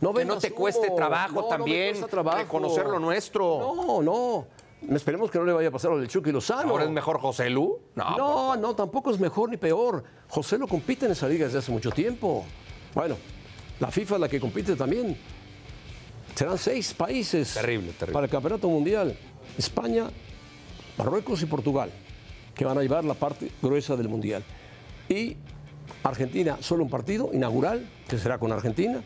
No 0.00 0.12
que 0.14 0.24
no 0.24 0.38
te 0.38 0.50
cueste 0.52 0.86
humo. 0.88 0.96
trabajo 0.96 1.34
No, 1.34 1.40
no 1.42 1.48
me 1.50 1.56
también 1.56 1.88
cuesta 1.94 2.06
trabajo. 2.08 2.38
reconocer 2.38 2.86
lo 2.86 2.98
nuestro. 3.00 3.58
No, 3.86 4.02
no. 4.02 4.46
Esperemos 4.90 5.30
que 5.30 5.38
no 5.38 5.44
le 5.44 5.52
vaya 5.52 5.68
a 5.68 5.70
pasar 5.70 5.90
lo 5.90 5.98
del 5.98 6.08
Chucky 6.08 6.30
Lozano. 6.32 6.70
¿Ahora 6.70 6.84
es 6.84 6.90
mejor 6.90 7.18
José 7.20 7.48
Lu? 7.50 7.78
No, 7.94 8.16
No, 8.16 8.56
no, 8.56 8.74
tampoco 8.74 9.10
es 9.10 9.18
mejor 9.18 9.50
ni 9.50 9.56
peor. 9.56 10.04
José 10.28 10.58
lo 10.58 10.66
compite 10.68 11.06
en 11.06 11.12
esa 11.12 11.28
liga 11.28 11.46
desde 11.46 11.58
hace 11.58 11.72
mucho 11.72 11.90
tiempo. 11.90 12.44
Bueno, 12.94 13.16
la 13.80 13.90
FIFA 13.90 14.14
es 14.16 14.20
la 14.20 14.28
que 14.28 14.40
compite 14.40 14.76
también. 14.76 15.16
Serán 16.34 16.58
seis 16.58 16.92
países 16.94 17.54
Terrible, 17.54 17.92
terrible. 17.92 18.12
para 18.12 18.24
el 18.26 18.30
Campeonato 18.30 18.68
Mundial. 18.68 19.16
España, 19.56 20.06
Marruecos 20.98 21.42
y 21.42 21.46
Portugal, 21.46 21.90
que 22.54 22.64
van 22.64 22.76
a 22.78 22.82
llevar 22.82 23.04
la 23.04 23.14
parte 23.14 23.50
gruesa 23.62 23.96
del 23.96 24.08
Mundial. 24.08 24.42
Y 25.08 25.36
Argentina, 26.02 26.58
solo 26.60 26.82
un 26.84 26.90
partido 26.90 27.30
inaugural, 27.32 27.88
que 28.08 28.18
será 28.18 28.38
con 28.38 28.52
Argentina. 28.52 29.02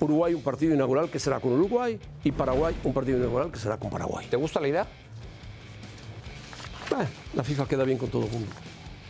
Uruguay, 0.00 0.32
un 0.34 0.42
partido 0.42 0.74
inaugural, 0.74 1.10
que 1.10 1.18
será 1.18 1.40
con 1.40 1.52
Uruguay. 1.52 1.98
Y 2.22 2.30
Paraguay, 2.32 2.76
un 2.84 2.92
partido 2.92 3.18
inaugural, 3.18 3.50
que 3.50 3.58
será 3.58 3.78
con 3.78 3.90
Paraguay. 3.90 4.26
¿Te 4.30 4.36
gusta 4.36 4.60
la 4.60 4.68
idea? 4.68 4.86
La 7.34 7.44
FIFA 7.44 7.66
queda 7.66 7.84
bien 7.84 7.98
con 7.98 8.08
todo 8.08 8.24
el 8.24 8.30
mundo. 8.30 8.50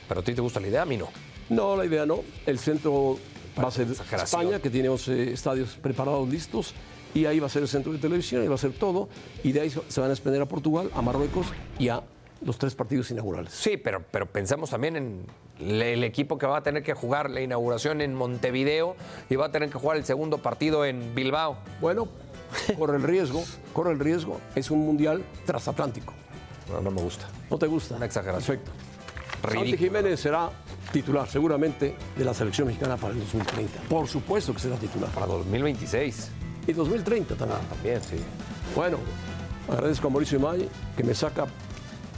Pero 0.09 0.21
a 0.21 0.25
ti 0.25 0.35
te 0.35 0.41
gusta 0.41 0.61
la 0.61 0.69
idea, 0.69 0.83
a 0.83 0.87
mí 0.87 0.97
no. 0.97 1.09
No, 1.51 1.77
la 1.77 1.85
idea 1.85 2.07
no. 2.07 2.21
El 2.47 2.59
centro 2.59 3.19
va 3.59 3.69
a 3.69 3.71
ser. 3.71 3.89
España, 3.91 4.61
que 4.61 4.71
tiene 4.71 4.89
11 4.89 5.33
estadios 5.33 5.79
preparados, 5.81 6.29
listos. 6.29 6.75
Y 7.15 7.25
ahí 7.25 7.41
va 7.41 7.47
a 7.47 7.51
ser 7.51 7.63
el 7.63 7.69
centro 7.69 7.93
de 7.93 7.99
televisión, 7.99 8.43
ahí 8.43 8.49
va 8.49 8.55
a 8.55 8.59
ser 8.59 8.73
todo. 8.73 9.09
Y 9.43 9.53
de 9.53 9.63
ahí 9.63 9.71
se 9.71 10.01
van 10.01 10.11
a 10.11 10.13
expender 10.13 10.43
a 10.43 10.47
Portugal, 10.47 10.91
a 10.95 11.03
Marruecos 11.03 11.47
y 11.79 11.89
a 11.89 12.03
los 12.43 12.59
tres 12.59 12.75
partidos 12.75 13.11
inaugurales. 13.11 13.53
Sí, 13.53 13.77
pero, 13.77 14.05
pero 14.11 14.27
pensamos 14.27 14.71
también 14.71 14.97
en 14.97 15.27
el 15.59 16.05
equipo 16.05 16.39
que 16.39 16.47
va 16.47 16.59
a 16.59 16.63
tener 16.63 16.83
que 16.83 16.95
jugar 16.95 17.31
la 17.31 17.41
inauguración 17.41 18.01
en 18.01 18.15
Montevideo 18.15 18.95
y 19.29 19.37
va 19.37 19.47
a 19.47 19.53
tener 19.53 19.71
que 19.71 19.79
jugar 19.79 19.97
el 19.97 20.05
segundo 20.05 20.39
partido 20.39 20.85
en 20.85 21.15
Bilbao. 21.15 21.59
Bueno, 21.81 22.09
corre 22.79 22.97
el 22.97 23.03
riesgo, 23.03 23.43
corre 23.73 23.93
el 23.93 23.99
riesgo. 23.99 24.41
Es 24.55 24.71
un 24.71 24.81
mundial 24.81 25.25
transatlántico. 25.47 26.13
No, 26.71 26.81
no 26.81 26.91
me 26.91 27.03
gusta. 27.03 27.27
¿No 27.51 27.59
te 27.59 27.67
gusta? 27.67 27.97
Una 27.97 28.07
exageración. 28.07 28.59
Perfecto. 28.59 28.71
Santi 29.43 29.59
Ridículo. 29.59 29.79
Jiménez 29.79 30.21
será 30.21 30.51
titular 30.93 31.29
seguramente 31.29 31.95
de 32.17 32.25
la 32.25 32.35
selección 32.35 32.67
mexicana 32.67 32.97
para 32.97 33.13
el 33.15 33.21
2030. 33.21 33.81
Por 33.89 34.09
supuesto 34.09 34.53
que 34.53 34.61
será 34.61 34.77
titular. 34.77 35.11
Para 35.11 35.27
2026. 35.27 36.31
Y 36.67 36.73
2030 36.73 37.37
también. 37.37 37.61
También, 37.69 38.03
sí. 38.03 38.17
Bueno, 38.75 38.99
agradezco 39.71 40.09
a 40.09 40.11
Mauricio 40.11 40.41
May 40.41 40.69
que 40.97 41.05
me 41.05 41.15
saca 41.15 41.47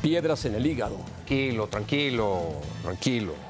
piedras 0.03 0.45
en 0.47 0.55
el 0.55 0.67
hígado. 0.67 0.97
Tranquilo, 1.17 1.67
tranquilo, 1.69 2.53
tranquilo. 2.83 3.50